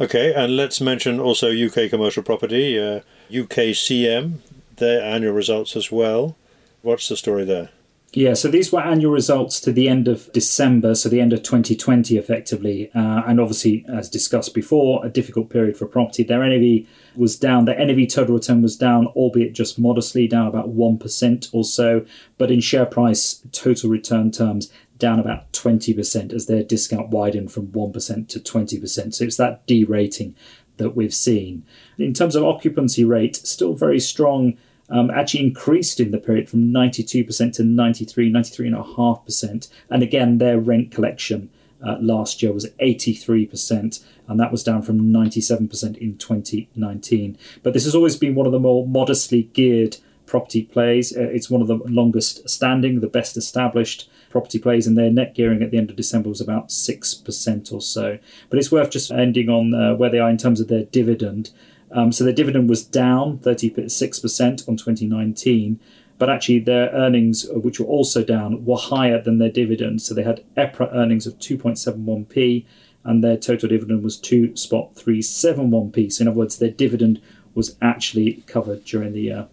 [0.00, 4.38] Okay, and let's mention also UK commercial property, uh, UKCM,
[4.76, 6.36] their annual results as well.
[6.80, 7.68] What's the story there?
[8.12, 11.42] Yeah, so these were annual results to the end of December, so the end of
[11.42, 12.90] 2020, effectively.
[12.92, 16.24] Uh, and obviously, as discussed before, a difficult period for property.
[16.24, 20.74] Their NAV was down, their NAV total return was down, albeit just modestly, down about
[20.74, 22.04] 1% or so.
[22.36, 27.68] But in share price total return terms, down about 20% as their discount widened from
[27.68, 29.14] 1% to 20%.
[29.14, 30.36] So it's that derating
[30.76, 31.64] that we've seen.
[31.98, 34.56] In terms of occupancy rate, still very strong
[34.88, 39.68] um, actually increased in the period from 92% to 93, 93.5%.
[39.88, 41.50] And again, their rent collection
[41.86, 47.38] uh, last year was 83%, and that was down from 97% in 2019.
[47.62, 49.96] But this has always been one of the more modestly geared
[50.26, 51.16] property plays.
[51.16, 55.34] Uh, it's one of the longest standing, the best established property plays, and their net
[55.34, 58.18] gearing at the end of December was about 6% or so.
[58.48, 61.50] But it's worth just ending on uh, where they are in terms of their dividend.
[61.92, 65.80] Um, so their dividend was down 36% on 2019,
[66.18, 70.00] but actually their earnings, which were also down, were higher than their dividend.
[70.02, 72.64] So they had EPRA earnings of 2.71p
[73.04, 76.12] and their total dividend was 2.371p.
[76.12, 77.20] So in other words, their dividend
[77.54, 79.48] was actually covered during the year.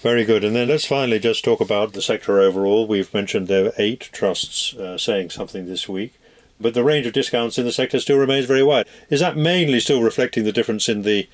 [0.00, 0.44] Very good.
[0.44, 2.86] And then let's finally just talk about the sector overall.
[2.86, 6.14] We've mentioned there are eight trusts uh, saying something this week
[6.60, 8.86] but the range of discounts in the sector still remains very wide.
[9.10, 11.28] Is that mainly still reflecting the difference in the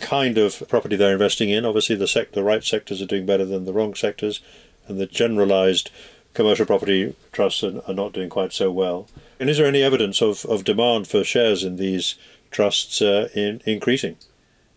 [0.00, 1.64] kind of property they're investing in?
[1.64, 4.40] Obviously, the sector, the right sectors are doing better than the wrong sectors,
[4.86, 5.90] and the generalised
[6.34, 9.08] commercial property trusts are, are, not doing quite so well.
[9.40, 12.14] And is there any evidence of, of demand for shares in these
[12.50, 14.16] trusts uh, in increasing?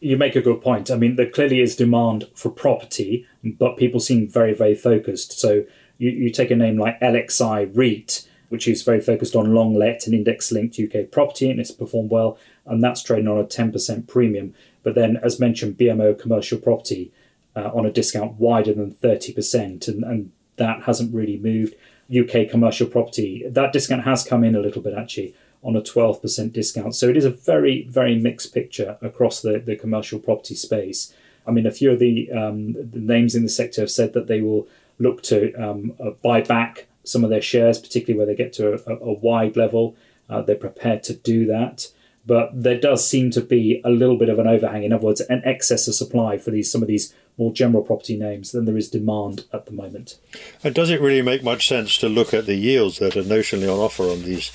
[0.01, 0.91] You make a good point.
[0.91, 5.39] I mean, there clearly is demand for property, but people seem very, very focused.
[5.39, 5.63] So
[5.97, 10.05] you, you take a name like LXI REIT, which is very focused on long let
[10.05, 14.07] and index linked UK property, and it's performed well, and that's trading on a 10%
[14.07, 14.53] premium.
[14.83, 17.13] But then, as mentioned, BMO commercial property
[17.55, 21.75] uh, on a discount wider than 30%, and, and that hasn't really moved.
[22.11, 25.33] UK commercial property, that discount has come in a little bit actually
[25.63, 26.95] on a 12% discount.
[26.95, 31.13] So it is a very, very mixed picture across the, the commercial property space.
[31.45, 34.27] I mean, a few of the, um, the names in the sector have said that
[34.27, 34.67] they will
[34.99, 38.73] look to um, uh, buy back some of their shares, particularly where they get to
[38.73, 39.95] a, a wide level.
[40.29, 41.87] Uh, they're prepared to do that.
[42.25, 44.83] But there does seem to be a little bit of an overhang.
[44.83, 48.15] In other words, an excess of supply for these some of these more general property
[48.15, 50.19] names than there is demand at the moment.
[50.63, 53.73] And does it really make much sense to look at the yields that are notionally
[53.73, 54.51] on offer on these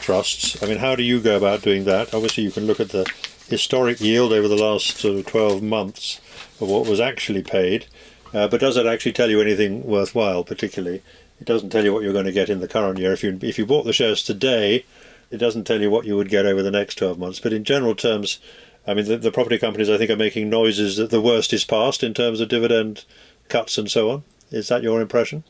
[0.00, 0.62] trusts?
[0.62, 2.14] I mean, how do you go about doing that?
[2.14, 3.10] Obviously, you can look at the
[3.48, 6.20] historic yield over the last sort of 12 months
[6.60, 7.86] of what was actually paid,
[8.32, 11.02] uh, but does that actually tell you anything worthwhile, particularly?
[11.40, 13.12] It doesn't tell you what you're going to get in the current year.
[13.12, 14.84] If you if you bought the shares today,
[15.30, 17.40] it doesn't tell you what you would get over the next 12 months.
[17.40, 18.40] But in general terms,
[18.86, 21.64] I mean, the, the property companies I think are making noises that the worst is
[21.64, 23.04] past in terms of dividend
[23.48, 24.22] cuts and so on.
[24.50, 25.44] Is that your impression?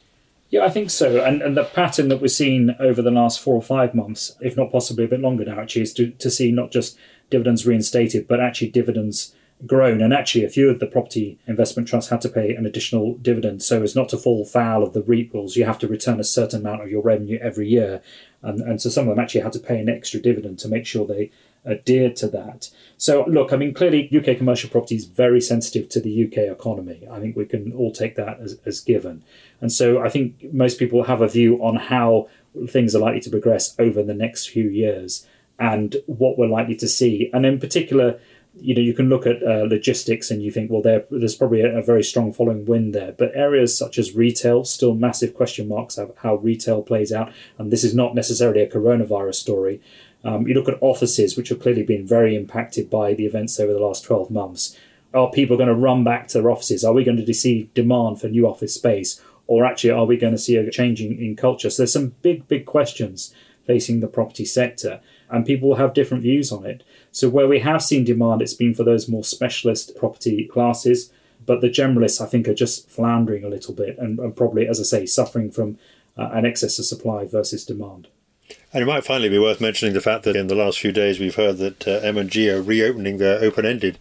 [0.51, 1.25] Yeah, I think so.
[1.25, 4.57] And, and the pattern that we've seen over the last four or five months, if
[4.57, 6.99] not possibly a bit longer now, actually, is to, to see not just
[7.31, 9.33] dividends reinstated, but actually dividends
[9.65, 10.01] grown.
[10.01, 13.63] And actually, a few of the property investment trusts had to pay an additional dividend
[13.63, 15.55] so as not to fall foul of the REIT rules.
[15.55, 18.03] You have to return a certain amount of your revenue every year.
[18.43, 20.85] And, and so some of them actually had to pay an extra dividend to make
[20.85, 21.31] sure they
[21.67, 22.71] adhered to that.
[22.97, 27.07] So, look, I mean, clearly UK commercial property is very sensitive to the UK economy.
[27.11, 29.23] I think we can all take that as, as given.
[29.61, 32.29] And so I think most people have a view on how
[32.69, 35.27] things are likely to progress over the next few years
[35.59, 37.31] and what we're likely to see.
[37.33, 38.19] And in particular,
[38.57, 41.61] you know you can look at uh, logistics and you think well there there's probably
[41.61, 45.69] a, a, very strong following wind there but areas such as retail still massive question
[45.69, 49.81] marks of how retail plays out and this is not necessarily a coronavirus story
[50.25, 53.73] um, you look at offices which have clearly been very impacted by the events over
[53.73, 54.77] the last 12 months
[55.13, 58.21] are people going to run back to their offices are we going to see demand
[58.21, 61.71] for new office space or actually are we going to see a changing in culture
[61.71, 63.35] so there's some big big questions
[63.67, 67.61] facing the property sector and people will have different views on it so where we
[67.61, 71.13] have seen demand, it's been for those more specialist property classes.
[71.45, 74.79] But the generalists, I think, are just floundering a little bit and, and probably, as
[74.79, 75.79] I say, suffering from
[76.17, 78.09] uh, an excess of supply versus demand.
[78.73, 81.19] And it might finally be worth mentioning the fact that in the last few days
[81.19, 83.99] we've heard that uh, M&G are reopening their open-ended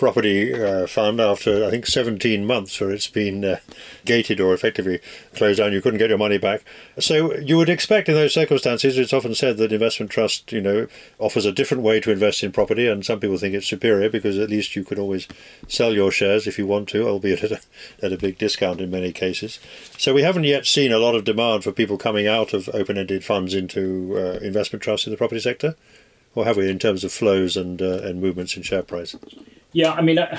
[0.00, 3.58] property uh, fund after I think 17 months where it's been uh,
[4.06, 4.98] gated or effectively
[5.36, 5.74] closed down.
[5.74, 6.64] You couldn't get your money back.
[6.98, 10.88] So you would expect in those circumstances, it's often said that investment trust, you know,
[11.18, 14.38] offers a different way to invest in property, and some people think it's superior because
[14.38, 15.28] at least you could always
[15.68, 17.60] sell your shares if you want to, albeit at a,
[18.02, 19.60] at a big discount in many cases.
[19.98, 23.22] So we haven't yet seen a lot of demand for people coming out of open-ended
[23.22, 25.76] funds into uh, investment trusts in the property sector,
[26.34, 29.14] or have we in terms of flows and uh, and movements in share price?
[29.72, 30.38] Yeah, I mean, uh,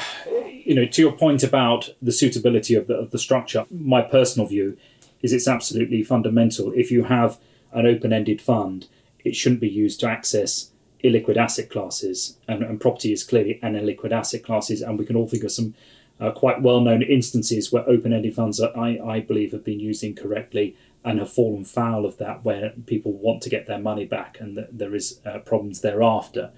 [0.66, 4.48] you know, to your point about the suitability of the, of the structure, my personal
[4.48, 4.78] view
[5.22, 6.74] is it's absolutely fundamental.
[6.74, 7.38] If you have
[7.72, 8.88] an open ended fund,
[9.24, 10.72] it shouldn't be used to access
[11.04, 15.16] illiquid asset classes, and, and property is clearly an illiquid asset classes, and we can
[15.16, 15.74] all think of some
[16.20, 19.80] uh, quite well known instances where open ended funds, are, I, I believe, have been
[19.80, 24.06] used incorrectly and have fallen foul of that, where people want to get their money
[24.06, 26.52] back and th- there is uh, problems thereafter.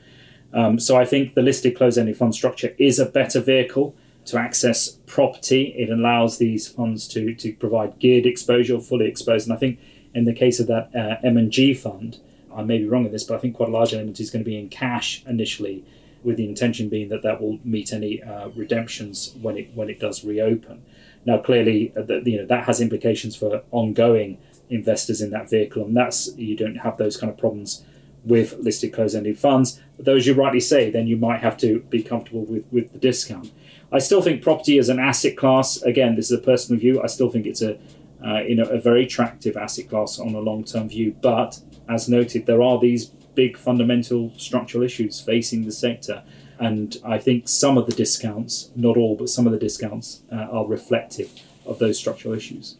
[0.53, 3.95] Um, so I think the listed closed ended fund structure is a better vehicle
[4.25, 5.73] to access property.
[5.77, 9.47] It allows these funds to, to provide geared exposure, fully exposed.
[9.47, 9.79] And I think
[10.13, 12.19] in the case of that uh, M&G fund,
[12.55, 14.43] I may be wrong in this, but I think quite a large element is going
[14.43, 15.83] to be in cash initially,
[16.23, 19.99] with the intention being that that will meet any uh, redemptions when it when it
[19.99, 20.83] does reopen.
[21.25, 24.37] Now, clearly, uh, that you know that has implications for ongoing
[24.69, 27.83] investors in that vehicle, and that's you don't have those kind of problems
[28.23, 29.81] with listed closed-ended funds.
[29.97, 32.99] But those you rightly say, then you might have to be comfortable with with the
[32.99, 33.51] discount.
[33.91, 35.81] I still think property as an asset class.
[35.83, 37.01] Again, this is a personal view.
[37.01, 37.77] I still think it's a
[38.25, 41.15] uh, you know a very attractive asset class on a long-term view.
[41.21, 41.59] But
[41.89, 43.05] as noted, there are these
[43.35, 46.23] big fundamental structural issues facing the sector.
[46.59, 50.35] And I think some of the discounts, not all, but some of the discounts uh,
[50.35, 51.31] are reflective
[51.65, 52.77] of those structural issues.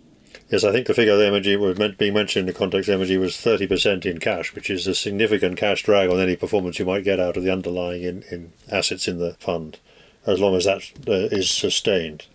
[0.53, 3.01] Yes, I think the figure the M&G was meant, being mentioned in the context of
[3.01, 6.85] M&G was 30% in cash, which is a significant cash drag on any performance you
[6.85, 9.79] might get out of the underlying in, in assets in the fund,
[10.27, 12.27] as long as that uh, is sustained.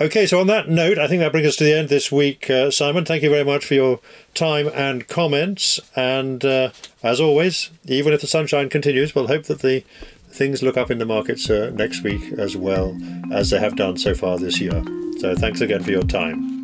[0.00, 2.48] Okay, so on that note, I think that brings us to the end this week,
[2.50, 3.04] uh, Simon.
[3.04, 3.98] Thank you very much for your
[4.34, 5.80] time and comments.
[5.96, 6.70] And uh,
[7.02, 9.82] as always, even if the sunshine continues, we'll hope that the
[10.28, 12.96] things look up in the markets uh, next week as well
[13.32, 14.84] as they have done so far this year.
[15.18, 16.58] So thanks again for your time.